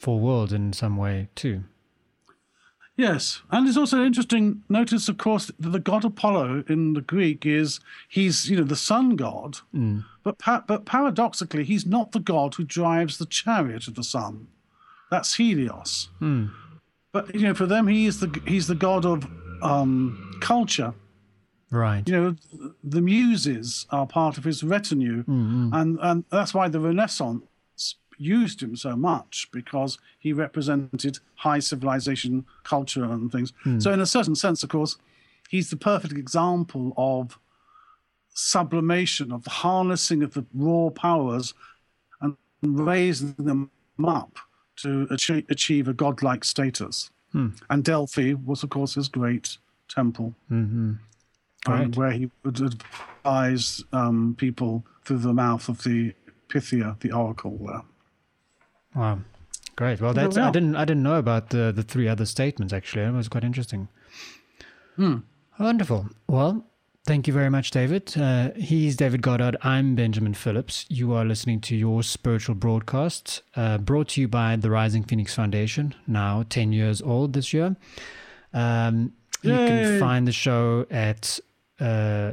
four 0.00 0.18
worlds 0.18 0.52
in 0.52 0.72
some 0.72 0.96
way 0.96 1.28
too. 1.34 1.64
Yes, 2.96 3.40
and 3.50 3.66
it's 3.66 3.78
also 3.78 4.04
interesting. 4.04 4.62
Notice, 4.68 5.08
of 5.08 5.16
course, 5.16 5.46
that 5.46 5.70
the 5.70 5.78
god 5.78 6.04
Apollo 6.04 6.64
in 6.68 6.92
the 6.92 7.00
Greek 7.00 7.46
is 7.46 7.80
he's 8.08 8.50
you 8.50 8.56
know 8.56 8.64
the 8.64 8.76
sun 8.76 9.16
god, 9.16 9.58
mm. 9.74 10.04
but 10.22 10.38
pa- 10.38 10.64
but 10.66 10.84
paradoxically 10.84 11.64
he's 11.64 11.86
not 11.86 12.12
the 12.12 12.20
god 12.20 12.54
who 12.54 12.64
drives 12.64 13.16
the 13.16 13.24
chariot 13.26 13.88
of 13.88 13.94
the 13.94 14.04
sun. 14.04 14.48
That's 15.10 15.34
Helios. 15.34 16.10
Hmm. 16.18 16.46
But 17.12 17.34
you 17.34 17.42
know, 17.42 17.54
for 17.54 17.66
them, 17.66 17.86
he 17.86 18.06
is 18.06 18.20
the 18.20 18.40
he's 18.46 18.66
the 18.66 18.74
god 18.74 19.06
of 19.06 19.26
um, 19.62 20.38
culture. 20.40 20.94
Right. 21.70 22.06
You 22.06 22.14
know, 22.14 22.36
the 22.82 23.00
muses 23.00 23.86
are 23.90 24.06
part 24.06 24.36
of 24.36 24.44
his 24.44 24.62
retinue, 24.62 25.20
mm-hmm. 25.20 25.70
and 25.72 25.98
and 26.02 26.24
that's 26.30 26.52
why 26.52 26.68
the 26.68 26.80
Renaissance 26.80 27.44
used 28.20 28.62
him 28.62 28.76
so 28.76 28.94
much 28.94 29.48
because 29.50 29.98
he 30.18 30.32
represented 30.32 31.18
high 31.36 31.58
civilization, 31.58 32.44
culture, 32.64 33.04
and 33.04 33.32
things. 33.32 33.52
So, 33.78 33.92
in 33.92 34.00
a 34.00 34.06
certain 34.06 34.34
sense, 34.34 34.62
of 34.62 34.68
course, 34.68 34.98
he's 35.48 35.70
the 35.70 35.76
perfect 35.76 36.12
example 36.14 36.92
of 36.96 37.38
sublimation, 38.34 39.32
of 39.32 39.44
the 39.44 39.50
harnessing 39.50 40.22
of 40.22 40.34
the 40.34 40.44
raw 40.54 40.90
powers 40.90 41.54
and 42.20 42.36
raising 42.62 43.34
them 43.38 43.70
up 44.06 44.38
to 44.76 45.06
achieve, 45.10 45.44
achieve 45.50 45.88
a 45.88 45.92
godlike 45.92 46.44
status. 46.44 47.10
And 47.32 47.84
Delphi 47.84 48.34
was, 48.34 48.62
of 48.64 48.70
course, 48.70 48.94
his 48.94 49.08
great 49.08 49.56
temple, 49.88 50.34
um, 50.50 50.98
Right. 51.66 51.96
where 51.96 52.10
he 52.10 52.30
would 52.42 52.60
advise 52.60 53.84
um, 53.92 54.34
people 54.36 54.84
through 55.04 55.18
the 55.18 55.32
mouth 55.32 55.68
of 55.68 55.84
the 55.84 56.14
Pythia, 56.48 56.96
the 57.00 57.12
oracle 57.12 57.56
there. 57.64 57.82
Wow. 58.94 59.20
Great. 59.76 60.00
Well, 60.00 60.12
that's 60.12 60.36
I 60.36 60.50
didn't 60.50 60.76
I 60.76 60.84
didn't 60.84 61.02
know 61.02 61.16
about 61.16 61.48
the 61.50 61.72
the 61.74 61.82
three 61.82 62.08
other 62.08 62.26
statements 62.26 62.72
actually. 62.72 63.04
It 63.04 63.12
was 63.12 63.28
quite 63.28 63.44
interesting. 63.44 63.88
Wonderful. 65.58 66.10
Well, 66.26 66.66
thank 67.06 67.26
you 67.26 67.32
very 67.32 67.48
much, 67.48 67.70
David. 67.70 68.12
Uh, 68.16 68.50
he's 68.56 68.96
David 68.96 69.22
Goddard. 69.22 69.56
I'm 69.62 69.94
Benjamin 69.94 70.34
Phillips. 70.34 70.84
You 70.90 71.14
are 71.14 71.24
listening 71.24 71.60
to 71.62 71.74
your 71.74 72.02
spiritual 72.02 72.54
broadcast, 72.54 73.40
uh, 73.56 73.78
brought 73.78 74.08
to 74.08 74.20
you 74.20 74.28
by 74.28 74.56
the 74.56 74.68
Rising 74.70 75.02
Phoenix 75.04 75.34
Foundation. 75.34 75.94
Now 76.06 76.44
ten 76.48 76.72
years 76.72 77.00
old 77.00 77.32
this 77.32 77.54
year. 77.54 77.76
Um, 78.52 79.14
you 79.42 79.54
can 79.54 79.98
find 79.98 80.28
the 80.28 80.32
show 80.32 80.84
at 80.90 81.40
uh, 81.80 82.32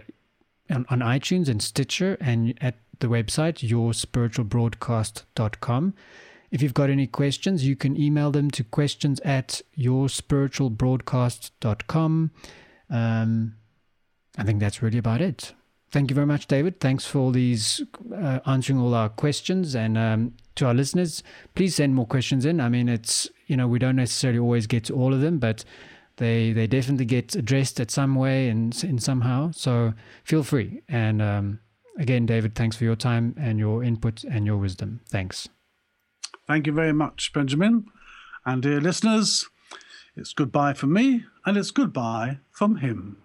on, 0.69 0.85
on 0.89 0.99
iTunes 0.99 1.47
and 1.47 1.61
Stitcher 1.61 2.17
and 2.19 2.53
at 2.59 2.75
the 2.99 3.07
website 3.07 3.65
yourspiritualbroadcast.com. 3.65 5.93
If 6.51 6.61
you've 6.61 6.73
got 6.73 6.89
any 6.89 7.07
questions, 7.07 7.65
you 7.65 7.75
can 7.75 7.99
email 7.99 8.31
them 8.31 8.49
to 8.51 8.63
questions 8.63 9.19
at 9.21 9.61
yourspiritualbroadcast.com. 9.77 12.31
Um, 12.89 13.55
I 14.37 14.43
think 14.43 14.59
that's 14.59 14.81
really 14.81 14.97
about 14.97 15.21
it. 15.21 15.53
Thank 15.89 16.09
you 16.09 16.15
very 16.15 16.27
much, 16.27 16.47
David. 16.47 16.79
Thanks 16.79 17.05
for 17.05 17.19
all 17.19 17.31
these 17.31 17.81
uh, 18.13 18.39
answering 18.45 18.79
all 18.79 18.93
our 18.93 19.09
questions, 19.09 19.73
and 19.73 19.97
um, 19.97 20.33
to 20.55 20.65
our 20.65 20.73
listeners, 20.73 21.23
please 21.55 21.75
send 21.75 21.95
more 21.95 22.05
questions 22.05 22.45
in. 22.45 22.59
I 22.59 22.67
mean, 22.67 22.89
it's 22.89 23.29
you 23.47 23.55
know 23.55 23.67
we 23.67 23.79
don't 23.79 23.95
necessarily 23.95 24.39
always 24.39 24.67
get 24.67 24.83
to 24.85 24.93
all 24.93 25.13
of 25.13 25.21
them, 25.21 25.39
but 25.39 25.63
they 26.17 26.51
they 26.51 26.67
definitely 26.67 27.05
get 27.05 27.35
addressed 27.35 27.79
at 27.79 27.89
some 27.89 28.15
way 28.15 28.49
and 28.49 28.83
in 28.83 28.99
somehow. 28.99 29.51
So 29.51 29.93
feel 30.23 30.43
free. 30.43 30.81
And 30.89 31.21
um, 31.21 31.59
again, 31.97 32.25
David, 32.25 32.55
thanks 32.55 32.75
for 32.75 32.83
your 32.83 32.97
time 32.97 33.33
and 33.39 33.57
your 33.57 33.83
input 33.83 34.25
and 34.25 34.45
your 34.45 34.57
wisdom. 34.57 34.99
Thanks. 35.07 35.47
Thank 36.47 36.65
you 36.65 36.73
very 36.73 36.93
much, 36.93 37.33
Benjamin. 37.33 37.87
And 38.45 38.63
dear 38.63 38.79
listeners, 38.79 39.49
it's 40.15 40.33
goodbye 40.33 40.73
from 40.73 40.93
me, 40.93 41.25
and 41.45 41.57
it's 41.57 41.71
goodbye 41.71 42.39
from 42.51 42.77
him. 42.77 43.17